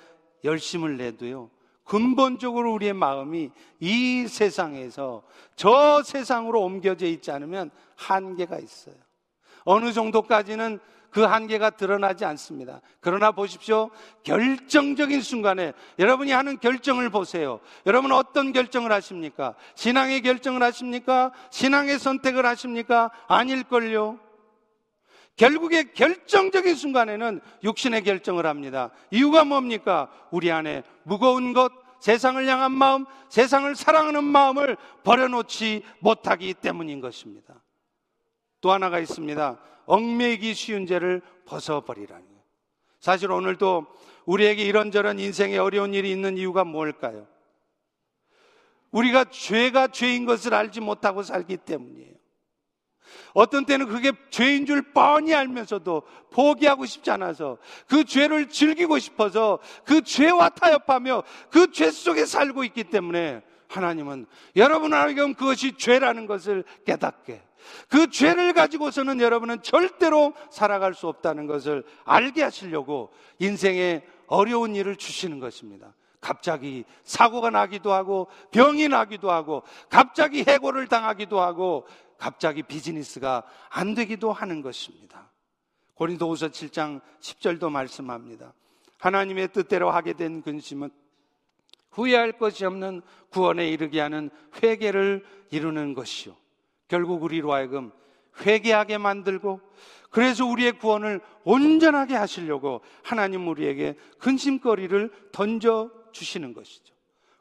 열심을 0.44 0.98
내도요. 0.98 1.50
근본적으로 1.84 2.74
우리의 2.74 2.94
마음이 2.94 3.52
이 3.80 4.28
세상에서 4.28 5.24
저 5.56 6.04
세상으로 6.04 6.62
옮겨져 6.62 7.06
있지 7.06 7.32
않으면 7.32 7.72
한계가 7.96 8.60
있어요. 8.60 8.96
어느 9.64 9.92
정도까지는 9.92 10.80
그 11.12 11.22
한계가 11.22 11.72
드러나지 11.72 12.26
않습니다. 12.26 12.82
그러나 13.00 13.32
보십시오. 13.32 13.90
결정적인 14.24 15.22
순간에 15.22 15.74
여러분이 16.00 16.32
하는 16.32 16.58
결정을 16.58 17.10
보세요. 17.10 17.60
여러분 17.86 18.12
어떤 18.12 18.54
결정을 18.54 18.92
하십니까? 18.92 19.56
신앙의 19.76 20.22
결정을 20.22 20.64
하십니까? 20.64 21.32
신앙의 21.52 22.00
선택을 22.00 22.46
하십니까? 22.46 23.12
아닐걸요. 23.28 24.20
결국에 25.36 25.92
결정적인 25.94 26.76
순간에는 26.76 27.42
육신의 27.64 28.04
결정을 28.04 28.46
합니다. 28.46 28.90
이유가 29.12 29.44
뭡니까? 29.44 30.10
우리 30.30 30.52
안에 30.52 30.84
무거운 31.04 31.54
것, 31.54 31.72
세상을 32.00 32.46
향한 32.48 32.72
마음, 32.72 33.06
세상을 33.30 33.76
사랑하는 33.76 34.24
마음을 34.24 34.78
버려놓지 35.04 35.84
못하기 36.00 36.56
때문인 36.56 37.00
것입니다. 37.00 37.62
또 38.62 38.72
하나가 38.72 39.00
있습니다. 39.00 39.60
얽매이기 39.86 40.54
쉬운 40.54 40.86
죄를 40.86 41.22
벗어버리라는 41.46 42.24
거예요. 42.26 42.42
사실 43.00 43.32
오늘도 43.32 43.88
우리에게 44.26 44.64
이런저런 44.64 45.20
인생에 45.20 45.58
어려운 45.58 45.94
일이 45.94 46.12
있는 46.12 46.38
이유가 46.38 46.64
뭘까요? 46.64 47.28
우리가 48.92 49.26
죄가 49.26 49.88
죄인 49.88 50.26
것을 50.26 50.54
알지 50.54 50.80
못하고 50.82 51.24
살기 51.24 51.58
때문이에요. 51.58 52.12
어떤 53.34 53.66
때는 53.66 53.88
그게 53.88 54.12
죄인 54.30 54.66
줄 54.66 54.94
뻔히 54.94 55.34
알면서도 55.34 56.04
포기하고 56.32 56.86
싶지 56.86 57.12
않아서 57.12 57.58
그 57.88 58.04
죄를 58.04 58.50
즐기고 58.50 59.00
싶어서 59.00 59.60
그 59.84 60.02
죄와 60.02 60.50
타협하며 60.50 61.24
그 61.50 61.72
죄 61.72 61.90
속에 61.90 62.26
살고 62.26 62.64
있기 62.66 62.86
때문에 62.86 63.42
하나님은 63.70 64.28
여러분 64.58 64.94
알기금 64.94 65.34
그것이 65.34 65.78
죄라는 65.78 66.26
것을 66.26 66.64
깨닫게 66.86 67.42
그 67.90 68.10
죄를 68.10 68.54
가지고서는 68.54 69.20
여러분은 69.22 69.62
절대로 69.62 70.34
살아갈 70.50 70.94
수 70.94 71.08
없다는 71.08 71.48
것을 71.48 71.84
알게 72.06 72.44
하시려고 72.44 73.12
인생에 73.40 74.04
어려운 74.28 74.76
일을 74.76 74.96
주시는 74.96 75.40
것입니다. 75.40 75.94
갑자기 76.22 76.86
사고가 77.04 77.50
나기도 77.50 77.92
하고 77.92 78.28
병이 78.52 78.88
나기도 78.88 79.32
하고 79.32 79.64
갑자기 79.90 80.44
해고를 80.48 80.88
당하기도 80.88 81.42
하고 81.42 81.88
갑자기 82.18 82.62
비즈니스가 82.62 83.44
안 83.70 83.96
되기도 83.96 84.32
하는 84.32 84.62
것입니다. 84.62 85.32
고린도후서 85.96 86.50
7장 86.50 87.02
10절도 87.20 87.72
말씀합니다. 87.72 88.54
하나님의 89.00 89.50
뜻대로 89.52 89.90
하게 89.90 90.14
된 90.14 90.44
근심은 90.44 90.92
후회할 91.92 92.34
것이 92.34 92.66
없는 92.66 93.02
구원에 93.30 93.68
이르게 93.68 94.00
하는 94.00 94.30
회개를 94.62 95.26
이루는 95.50 95.94
것이요. 95.94 96.36
결국 96.92 97.24
우리로 97.24 97.54
하여금 97.54 97.94
회개하게 98.46 98.98
만들고 98.98 99.62
그래서 100.10 100.46
우리의 100.46 100.78
구원을 100.78 101.22
온전하게 101.46 102.16
하시려고 102.16 102.82
하나님 103.02 103.48
우리에게 103.48 103.96
근심거리를 104.20 105.30
던져 105.32 105.90
주시는 106.12 106.54
것이죠. 106.54 106.94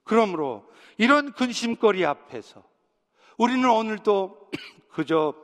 그러므로 0.04 0.70
이런 0.98 1.32
근심거리 1.32 2.06
앞에서 2.06 2.62
우리는 3.38 3.68
오늘도 3.68 4.50
그저 4.94 5.34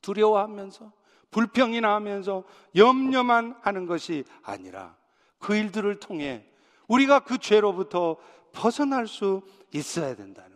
두려워하면서 0.00 0.90
불평이나 1.30 1.94
하면서 1.94 2.44
염려만 2.74 3.58
하는 3.60 3.84
것이 3.84 4.24
아니라 4.42 4.96
그 5.38 5.54
일들을 5.54 6.00
통해 6.00 6.46
우리가 6.88 7.20
그 7.20 7.36
죄로부터 7.36 8.16
벗어날 8.52 9.06
수 9.06 9.42
있어야 9.74 10.16
된다는. 10.16 10.55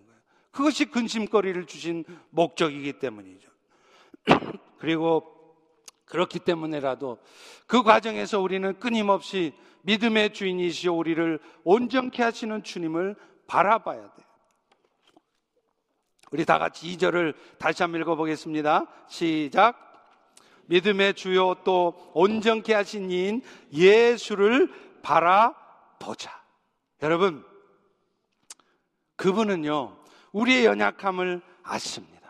그것이 0.50 0.86
근심거리를 0.86 1.66
주신 1.66 2.04
목적이기 2.30 2.94
때문이죠. 2.94 3.50
그리고 4.78 5.36
그렇기 6.06 6.40
때문에라도 6.40 7.18
그 7.66 7.82
과정에서 7.82 8.40
우리는 8.40 8.78
끊임없이 8.80 9.54
믿음의 9.82 10.34
주인이시오 10.34 10.96
우리를 10.96 11.38
온전케 11.64 12.22
하시는 12.22 12.62
주님을 12.62 13.16
바라봐야 13.46 14.00
돼요. 14.00 14.30
우리 16.32 16.44
다 16.44 16.58
같이 16.58 16.86
2절을 16.96 17.34
다시 17.58 17.82
한번 17.82 18.00
읽어보겠습니다. 18.02 18.86
시작. 19.08 19.86
믿음의 20.66 21.14
주요 21.14 21.54
또 21.64 22.12
온전케 22.14 22.72
하신 22.72 23.10
이인 23.10 23.42
예수를 23.72 24.72
바라보자. 25.02 26.30
여러분, 27.02 27.44
그분은요, 29.16 29.96
우리의 30.32 30.64
연약함을 30.64 31.40
아십니다. 31.62 32.20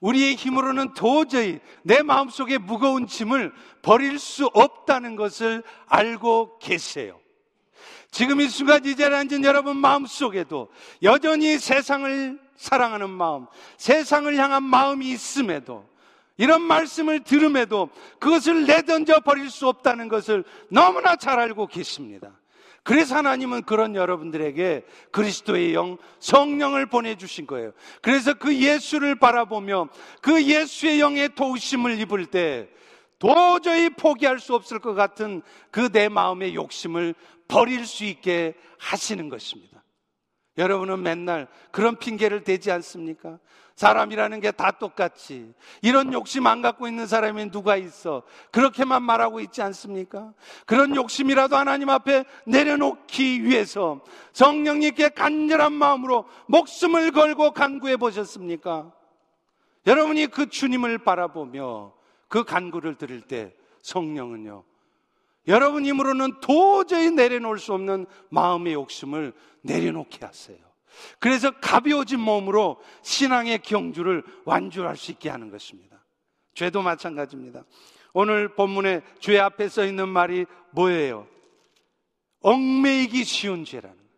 우리의 0.00 0.34
힘으로는 0.34 0.94
도저히 0.94 1.60
내 1.82 2.02
마음속에 2.02 2.58
무거운 2.58 3.06
짐을 3.06 3.52
버릴 3.82 4.18
수 4.18 4.46
없다는 4.46 5.16
것을 5.16 5.62
알고 5.86 6.58
계세요. 6.58 7.20
지금 8.10 8.40
이 8.40 8.48
순간 8.48 8.84
이 8.84 8.96
자리에 8.96 9.16
앉은 9.18 9.44
여러분 9.44 9.76
마음속에도 9.76 10.68
여전히 11.02 11.58
세상을 11.58 12.40
사랑하는 12.56 13.08
마음, 13.08 13.46
세상을 13.76 14.34
향한 14.36 14.62
마음이 14.62 15.10
있음에도 15.10 15.88
이런 16.36 16.62
말씀을 16.62 17.20
들음에도 17.20 17.90
그것을 18.18 18.66
내던져 18.66 19.20
버릴 19.20 19.50
수 19.50 19.68
없다는 19.68 20.08
것을 20.08 20.44
너무나 20.70 21.14
잘 21.16 21.38
알고 21.38 21.66
계십니다. 21.66 22.39
그래서 22.82 23.16
하나님은 23.16 23.62
그런 23.62 23.94
여러분들에게 23.94 24.84
그리스도의 25.10 25.74
영, 25.74 25.98
성령을 26.18 26.86
보내주신 26.86 27.46
거예요. 27.46 27.72
그래서 28.02 28.34
그 28.34 28.54
예수를 28.56 29.16
바라보며 29.16 29.88
그 30.22 30.42
예수의 30.42 31.00
영의 31.00 31.34
도우심을 31.34 32.00
입을 32.00 32.26
때 32.26 32.68
도저히 33.18 33.90
포기할 33.90 34.38
수 34.38 34.54
없을 34.54 34.78
것 34.78 34.94
같은 34.94 35.42
그 35.70 35.90
내 35.92 36.08
마음의 36.08 36.54
욕심을 36.54 37.14
버릴 37.48 37.84
수 37.84 38.04
있게 38.04 38.54
하시는 38.78 39.28
것입니다. 39.28 39.79
여러분은 40.60 41.02
맨날 41.02 41.48
그런 41.72 41.96
핑계를 41.96 42.44
대지 42.44 42.70
않습니까? 42.70 43.38
사람이라는 43.76 44.40
게 44.40 44.52
다 44.52 44.72
똑같지. 44.72 45.54
이런 45.80 46.12
욕심 46.12 46.46
안 46.46 46.60
갖고 46.60 46.86
있는 46.86 47.06
사람이 47.06 47.50
누가 47.50 47.76
있어? 47.76 48.22
그렇게만 48.50 49.02
말하고 49.02 49.40
있지 49.40 49.62
않습니까? 49.62 50.34
그런 50.66 50.94
욕심이라도 50.94 51.56
하나님 51.56 51.88
앞에 51.88 52.24
내려놓기 52.46 53.42
위해서 53.42 54.02
성령님께 54.34 55.08
간절한 55.10 55.72
마음으로 55.72 56.26
목숨을 56.46 57.10
걸고 57.12 57.52
간구해 57.52 57.96
보셨습니까? 57.96 58.92
여러분이 59.86 60.26
그 60.26 60.50
주님을 60.50 60.98
바라보며 60.98 61.94
그 62.28 62.44
간구를 62.44 62.96
들을 62.96 63.22
때 63.22 63.54
성령은요, 63.80 64.62
여러분 65.50 65.84
힘으로는 65.84 66.40
도저히 66.40 67.10
내려놓을 67.10 67.58
수 67.58 67.72
없는 67.74 68.06
마음의 68.30 68.74
욕심을 68.74 69.32
내려놓게 69.62 70.24
하세요. 70.24 70.58
그래서 71.18 71.50
가벼워진 71.50 72.20
몸으로 72.20 72.80
신앙의 73.02 73.58
경주를 73.60 74.22
완주할 74.44 74.96
수 74.96 75.10
있게 75.10 75.28
하는 75.28 75.50
것입니다. 75.50 76.04
죄도 76.54 76.82
마찬가지입니다. 76.82 77.64
오늘 78.12 78.54
본문에 78.54 79.02
죄 79.18 79.38
앞에 79.38 79.68
써 79.68 79.84
있는 79.84 80.08
말이 80.08 80.46
뭐예요? 80.70 81.26
얽매이기 82.42 83.24
쉬운 83.24 83.64
죄라는 83.64 83.96
거예요. 83.96 84.10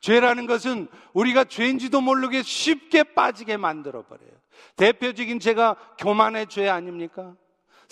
죄라는 0.00 0.46
것은 0.46 0.88
우리가 1.12 1.44
죄인지도 1.44 2.00
모르게 2.00 2.42
쉽게 2.42 3.02
빠지게 3.02 3.56
만들어 3.56 4.02
버려요. 4.02 4.32
대표적인 4.76 5.38
죄가 5.38 5.76
교만의 5.98 6.46
죄 6.48 6.68
아닙니까? 6.68 7.36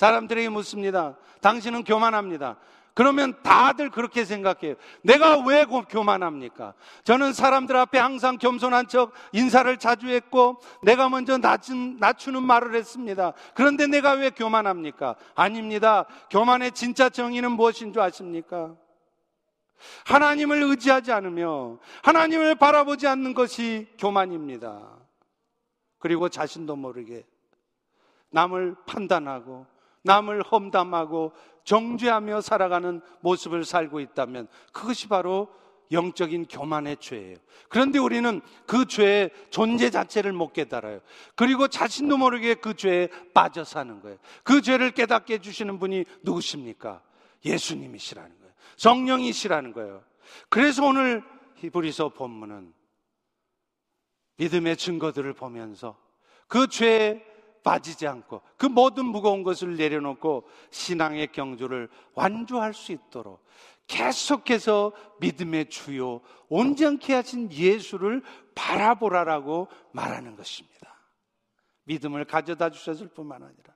사람들에게 0.01 0.48
묻습니다. 0.48 1.14
당신은 1.42 1.84
교만합니다. 1.84 2.57
그러면 2.94 3.34
다들 3.42 3.90
그렇게 3.90 4.24
생각해요. 4.24 4.76
내가 5.03 5.44
왜 5.46 5.66
교만합니까? 5.66 6.72
저는 7.05 7.34
사람들 7.34 7.76
앞에 7.76 7.98
항상 7.98 8.38
겸손한 8.38 8.88
척 8.88 9.12
인사를 9.32 9.76
자주 9.76 10.09
했고 10.09 10.59
내가 10.82 11.11
먼저 11.11 11.36
낮춘, 11.36 11.98
낮추는 11.98 12.42
말을 12.42 12.74
했습니다. 12.76 13.34
그런데 13.55 13.86
내가 13.86 14.12
왜 14.12 14.30
교만합니까? 14.30 15.16
아닙니다. 15.34 16.07
교만의 16.30 16.72
진짜 16.72 17.11
정의는 17.11 17.53
무엇인 17.53 17.92
줄 17.92 18.01
아십니까? 18.01 18.74
하나님을 20.07 20.62
의지하지 20.62 21.12
않으며 21.12 21.78
하나님을 22.03 22.55
바라보지 22.55 23.07
않는 23.07 23.34
것이 23.34 23.86
교만입니다. 23.98 24.80
그리고 25.98 26.30
자신도 26.30 26.76
모르게 26.76 27.26
남을 28.30 28.76
판단하고 28.86 29.66
남을 30.03 30.42
험담하고 30.42 31.32
정죄하며 31.64 32.40
살아가는 32.40 33.01
모습을 33.20 33.64
살고 33.64 34.01
있다면 34.01 34.48
그것이 34.72 35.09
바로 35.09 35.48
영적인 35.92 36.46
교만의 36.46 36.98
죄예요. 36.98 37.36
그런데 37.68 37.98
우리는 37.98 38.40
그 38.66 38.86
죄의 38.86 39.30
존재 39.51 39.90
자체를 39.90 40.32
못 40.32 40.53
깨달아요. 40.53 41.01
그리고 41.34 41.68
자신도 41.68 42.16
모르게 42.16 42.55
그 42.55 42.74
죄에 42.74 43.09
빠져 43.34 43.64
사는 43.64 44.01
거예요. 44.01 44.18
그 44.44 44.62
죄를 44.62 44.92
깨닫게 44.92 45.34
해주시는 45.34 45.78
분이 45.78 46.05
누구십니까? 46.22 47.03
예수님이시라는 47.44 48.38
거예요. 48.38 48.53
성령이시라는 48.76 49.72
거예요. 49.72 50.05
그래서 50.48 50.84
오늘 50.86 51.24
히브리서 51.57 52.11
본문은 52.11 52.72
믿음의 54.36 54.76
증거들을 54.76 55.32
보면서 55.34 55.98
그 56.46 56.68
죄에 56.68 57.22
빠지지 57.62 58.06
않고 58.06 58.42
그 58.56 58.66
모든 58.66 59.06
무거운 59.06 59.42
것을 59.42 59.76
내려놓고 59.76 60.48
신앙의 60.70 61.32
경주를 61.32 61.88
완주할 62.14 62.74
수 62.74 62.92
있도록 62.92 63.44
계속해서 63.86 64.92
믿음의 65.20 65.68
주요 65.68 66.20
온전케 66.48 67.12
하신 67.12 67.50
예수를 67.52 68.22
바라보라라고 68.54 69.68
말하는 69.92 70.36
것입니다. 70.36 70.80
믿음을 71.84 72.24
가져다 72.24 72.70
주셨을 72.70 73.08
뿐만 73.08 73.42
아니라 73.42 73.69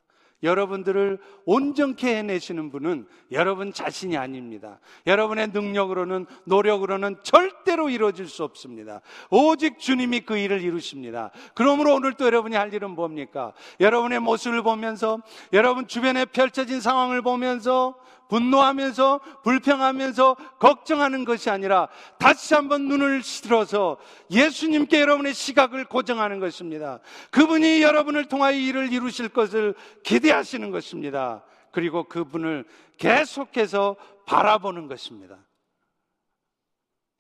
여러분들을 0.45 1.18
온전케 1.47 2.16
해내시는 2.16 2.70
분은 2.70 3.07
여러분 3.32 3.72
자신이 3.72 4.16
아닙니다. 4.16 4.78
여러분의 5.07 5.49
능력으로는, 5.49 6.26
노력으로는 6.45 7.16
절대로 7.22 7.88
이루어질 7.88 8.28
수 8.28 8.45
없습니다. 8.45 9.01
오직 9.30 9.78
주님이 9.78 10.20
그 10.20 10.36
일을 10.36 10.61
이루십니다. 10.61 11.30
그러므로 11.55 11.95
오늘 11.95 12.12
또 12.12 12.26
여러분이 12.26 12.55
할 12.55 12.72
일은 12.72 12.90
뭡니까? 12.90 13.53
여러분의 13.80 14.20
모습을 14.20 14.62
보면서, 14.62 15.18
여러분 15.53 15.88
주변에 15.88 16.24
펼쳐진 16.26 16.80
상황을 16.80 17.22
보면서, 17.22 17.97
분노하면서 18.35 19.20
불평하면서 19.45 20.35
걱정하는 20.59 21.24
것이 21.24 21.51
아니라 21.51 21.89
다시 22.18 22.55
한번 22.55 22.89
눈을 22.89 23.22
실어서 23.22 23.97
예수님께 24.28 25.01
여러분의 25.01 25.35
시각을 25.35 25.85
고정하는 25.85 26.41
것입니다. 26.41 26.99
그분이 27.30 27.80
여러분을 27.82 28.24
통하여 28.24 28.57
일을 28.57 28.93
이루실 28.93 29.28
것을 29.28 29.74
기대하시는 30.03 30.72
것입니다. 30.72 31.45
그리고 31.70 32.09
그분을 32.09 32.64
계속해서 32.99 33.95
바라보는 34.26 34.89
것입니다. 34.89 35.39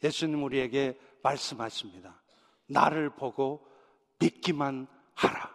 예수님 0.02 0.42
우리에게 0.42 0.98
말씀하십니다. 1.22 2.20
나를 2.66 3.10
보고 3.10 3.64
믿기만 4.18 4.88
하라. 5.14 5.48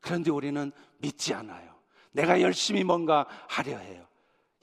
그런데 0.00 0.30
우리는 0.30 0.70
믿지 0.98 1.32
않아요. 1.32 1.72
내가 2.10 2.42
열심히 2.42 2.84
뭔가 2.84 3.26
하려 3.48 3.78
해요. 3.78 4.11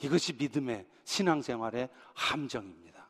이것이 0.01 0.33
믿음의 0.33 0.85
신앙생활의 1.03 1.89
함정입니다. 2.13 3.09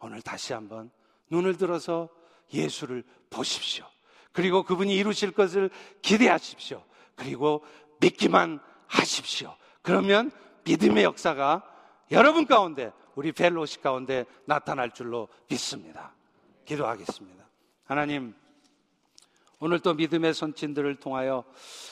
오늘 0.00 0.22
다시 0.22 0.52
한번 0.52 0.90
눈을 1.30 1.56
들어서 1.56 2.08
예수를 2.52 3.04
보십시오. 3.30 3.86
그리고 4.32 4.62
그분이 4.62 4.94
이루실 4.94 5.32
것을 5.32 5.70
기대하십시오. 6.02 6.84
그리고 7.14 7.64
믿기만 8.00 8.60
하십시오. 8.86 9.56
그러면 9.82 10.30
믿음의 10.64 11.04
역사가 11.04 11.62
여러분 12.10 12.46
가운데, 12.46 12.92
우리 13.14 13.32
벨로시 13.32 13.80
가운데 13.80 14.26
나타날 14.44 14.92
줄로 14.92 15.28
믿습니다. 15.48 16.14
기도하겠습니다. 16.66 17.48
하나님, 17.84 18.34
오늘 19.58 19.78
또 19.80 19.94
믿음의 19.94 20.34
선친들을 20.34 20.96
통하여 20.96 21.44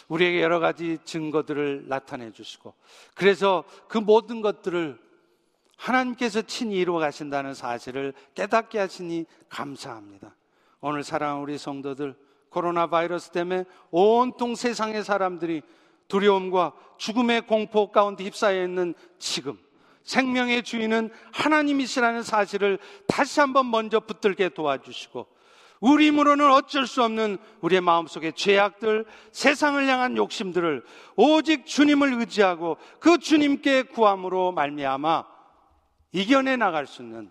우리에게 0.09 0.43
여러 0.43 0.61
가지 0.61 0.99
증거들을 1.05 1.89
나타내 1.89 2.31
주시고 2.31 2.75
그래서 3.15 3.65
그 3.89 3.99
모든 3.99 4.43
것들을 4.43 4.99
하나님께서 5.77 6.43
친히 6.43 6.77
이루어 6.77 6.99
가신다는 6.99 7.55
사실을 7.55 8.12
깨닫게 8.35 8.79
하시니 8.79 9.27
감사합니다. 9.49 10.35
오늘 10.81 11.03
사랑하는 11.03 11.43
우리 11.43 11.59
성도들 11.59 12.15
코로나 12.51 12.87
바이러스 12.87 13.31
때문에 13.31 13.65
온통 13.91 14.55
세상의 14.55 15.03
사람들이 15.03 15.62
두려움과 16.09 16.73
죽음의 16.99 17.47
공포 17.47 17.91
가운데 17.91 18.25
휩싸여 18.25 18.62
있는 18.62 18.95
지금 19.19 19.59
생명의 20.05 20.62
주인은 20.62 21.11
하나님이시라는 21.33 22.23
사실을 22.23 22.79
다시 23.09 23.41
한번 23.41 23.71
먼저 23.71 24.01
붙들게 24.01 24.51
도와주시고 24.51 25.34
우리 25.85 26.07
힘으로는 26.07 26.51
어쩔 26.51 26.87
수 26.87 27.03
없는 27.03 27.37
우리의 27.61 27.82
마음속의 27.82 28.32
죄악들, 28.32 29.05
세상을 29.32 29.87
향한 29.87 30.16
욕심들을 30.16 30.82
오직 31.14 31.66
주님을 31.66 32.14
의지하고 32.20 32.78
그 33.01 33.18
주님께 33.18 33.82
구함으로 33.82 34.53
말미암아 34.53 35.26
이겨내 36.12 36.57
나갈 36.57 36.87
수 36.87 37.03
있는 37.03 37.30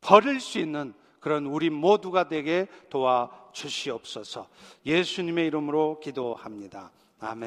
버릴 0.00 0.38
수 0.38 0.60
있는 0.60 0.94
그런 1.18 1.46
우리 1.46 1.68
모두가 1.68 2.28
되게 2.28 2.68
도와 2.88 3.30
주시옵소서. 3.52 4.46
예수님의 4.84 5.48
이름으로 5.48 5.98
기도합니다. 5.98 6.92
아멘. 7.18 7.42